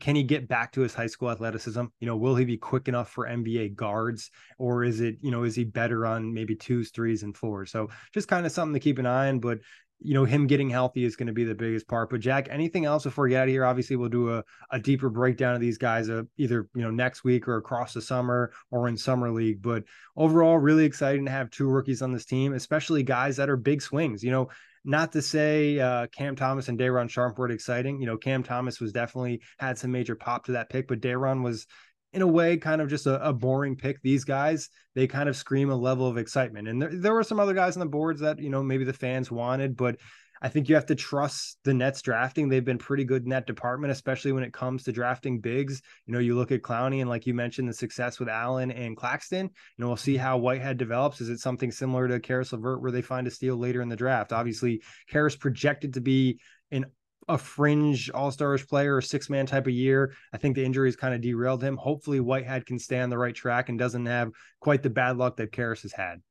can 0.00 0.14
he 0.14 0.22
get 0.22 0.46
back 0.48 0.72
to 0.72 0.82
his 0.82 0.94
high 0.94 1.06
school 1.06 1.30
athleticism? 1.30 1.84
You 2.00 2.06
know, 2.06 2.16
will 2.16 2.36
he 2.36 2.44
be 2.44 2.56
quick 2.58 2.88
enough 2.88 3.10
for 3.10 3.26
NBA 3.26 3.74
guards, 3.74 4.30
or 4.58 4.84
is 4.84 5.00
it, 5.00 5.16
you 5.22 5.30
know, 5.30 5.44
is 5.44 5.54
he 5.56 5.64
better 5.64 6.06
on 6.06 6.34
maybe 6.34 6.54
twos, 6.54 6.90
threes, 6.90 7.22
and 7.22 7.34
fours? 7.34 7.70
So 7.70 7.88
just 8.12 8.28
kind 8.28 8.44
of 8.44 8.52
something 8.52 8.74
to 8.74 8.80
keep 8.80 8.98
an 8.98 9.06
eye 9.06 9.28
on. 9.28 9.40
But 9.40 9.60
you 10.02 10.14
know, 10.14 10.24
him 10.24 10.46
getting 10.46 10.70
healthy 10.70 11.04
is 11.04 11.14
going 11.16 11.26
to 11.26 11.32
be 11.32 11.44
the 11.44 11.54
biggest 11.54 11.86
part. 11.86 12.08
But 12.08 12.20
Jac, 12.20 12.48
anything 12.50 12.86
else 12.86 13.04
before 13.04 13.24
we 13.24 13.30
get 13.30 13.42
out 13.42 13.48
of 13.48 13.50
here? 13.50 13.66
Obviously, 13.66 13.96
we'll 13.96 14.08
do 14.08 14.34
a, 14.34 14.44
a 14.70 14.78
deeper 14.78 15.10
breakdown 15.10 15.54
of 15.54 15.60
these 15.60 15.78
guys, 15.78 16.08
uh, 16.08 16.22
either 16.36 16.68
you 16.74 16.82
know 16.82 16.90
next 16.90 17.24
week 17.24 17.48
or 17.48 17.56
across 17.56 17.94
the 17.94 18.02
summer 18.02 18.52
or 18.70 18.88
in 18.88 18.96
summer 18.96 19.30
league. 19.30 19.62
But 19.62 19.84
overall, 20.16 20.58
really 20.58 20.84
exciting 20.84 21.24
to 21.26 21.30
have 21.30 21.50
two 21.50 21.68
rookies 21.68 22.02
on 22.02 22.12
this 22.12 22.24
team, 22.24 22.54
especially 22.54 23.02
guys 23.02 23.36
that 23.36 23.50
are 23.50 23.56
big 23.56 23.82
swings. 23.82 24.22
You 24.22 24.30
know, 24.30 24.48
not 24.84 25.12
to 25.12 25.22
say 25.22 25.78
uh, 25.78 26.06
Cam 26.08 26.36
Thomas 26.36 26.68
and 26.68 26.78
Day'Ron 26.78 27.08
Sharpe 27.08 27.38
weren't 27.38 27.52
exciting. 27.52 28.00
You 28.00 28.06
know, 28.06 28.16
Cam 28.16 28.42
Thomas 28.42 28.80
was 28.80 28.92
definitely 28.92 29.40
had 29.58 29.78
some 29.78 29.92
major 29.92 30.14
pop 30.14 30.46
to 30.46 30.52
that 30.52 30.70
pick, 30.70 30.88
but 30.88 31.00
Day'Ron 31.00 31.42
was 31.42 31.66
in 32.12 32.22
a 32.22 32.26
way 32.26 32.56
kind 32.56 32.80
of 32.80 32.88
just 32.88 33.06
a, 33.06 33.28
a, 33.28 33.32
boring 33.32 33.76
pick. 33.76 34.00
These 34.02 34.24
guys, 34.24 34.68
they 34.94 35.06
kind 35.06 35.28
of 35.28 35.36
scream 35.36 35.70
a 35.70 35.76
level 35.76 36.08
of 36.08 36.18
excitement. 36.18 36.66
And 36.66 36.82
there, 36.82 36.90
there 36.92 37.14
were 37.14 37.22
some 37.22 37.38
other 37.38 37.54
guys 37.54 37.76
on 37.76 37.80
the 37.80 37.86
boards 37.86 38.20
that, 38.20 38.40
you 38.40 38.50
know, 38.50 38.62
maybe 38.62 38.84
the 38.84 38.92
fans 38.92 39.30
wanted, 39.30 39.76
but 39.76 39.96
I 40.42 40.48
think 40.48 40.68
you 40.68 40.74
have 40.74 40.86
to 40.86 40.94
trust 40.94 41.58
the 41.64 41.74
Nets 41.74 42.00
drafting. 42.00 42.48
They've 42.48 42.64
been 42.64 42.78
pretty 42.78 43.04
good 43.04 43.24
in 43.24 43.30
that 43.30 43.46
department, 43.46 43.92
especially 43.92 44.32
when 44.32 44.42
it 44.42 44.52
comes 44.52 44.84
to 44.84 44.92
drafting 44.92 45.40
bigs. 45.40 45.82
You 46.06 46.14
know, 46.14 46.18
you 46.18 46.34
look 46.34 46.50
at 46.50 46.62
Clowney 46.62 47.00
and 47.00 47.10
like 47.10 47.26
you 47.26 47.34
mentioned, 47.34 47.68
the 47.68 47.74
success 47.74 48.18
with 48.18 48.28
Allen 48.28 48.70
and 48.70 48.96
Claxton. 48.96 49.46
You 49.46 49.50
know, 49.82 49.88
we'll 49.88 49.96
see 49.96 50.14
mm-hmm. 50.14 50.22
how 50.22 50.38
Whitehead 50.38 50.78
develops. 50.78 51.20
Is 51.20 51.28
it 51.28 51.40
something 51.40 51.70
similar 51.70 52.08
to 52.08 52.20
Caris 52.20 52.52
LeVert 52.52 52.80
where 52.80 52.90
they 52.90 53.02
find 53.02 53.26
a 53.26 53.30
steal 53.30 53.56
later 53.56 53.82
in 53.82 53.88
the 53.88 53.96
draft? 53.96 54.32
Obviously, 54.32 54.82
Caris 55.08 55.36
projected 55.36 55.94
to 55.94 56.00
be 56.00 56.40
an 56.70 56.86
a 57.28 57.38
fringe 57.38 58.10
all 58.10 58.30
stars 58.30 58.64
player 58.64 58.96
or 58.96 59.00
six 59.00 59.30
man 59.30 59.46
type 59.46 59.66
of 59.66 59.72
year. 59.72 60.12
I 60.32 60.38
think 60.38 60.56
the 60.56 60.64
injuries 60.64 60.96
kind 60.96 61.14
of 61.14 61.20
derailed 61.20 61.62
him. 61.62 61.76
Hopefully, 61.76 62.18
Whitehead 62.18 62.66
can 62.66 62.78
stay 62.78 62.98
on 62.98 63.10
the 63.10 63.18
right 63.18 63.34
track 63.34 63.68
and 63.68 63.78
doesn't 63.78 64.06
have 64.06 64.30
quite 64.58 64.82
the 64.82 64.90
bad 64.90 65.16
luck 65.16 65.36
that 65.36 65.52
Caris 65.52 65.82
has 65.82 65.92
had. 65.92 66.22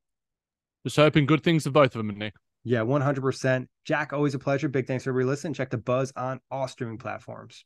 Just 0.83 0.95
hoping 0.95 1.25
good 1.25 1.43
things 1.43 1.63
for 1.63 1.71
both 1.71 1.95
of 1.95 2.05
them, 2.05 2.17
Nick. 2.17 2.33
Yeah, 2.63 2.81
100%. 2.81 3.67
Jac, 3.85 4.13
always 4.13 4.35
a 4.35 4.39
pleasure. 4.39 4.69
Big 4.69 4.85
thanks 4.85 5.03
for 5.03 5.11
everybody 5.11 5.29
listening. 5.29 5.53
Check 5.53 5.69
the 5.69 5.77
buzz 5.77 6.11
on 6.15 6.39
all 6.51 6.67
streaming 6.67 6.97
platforms. 6.97 7.65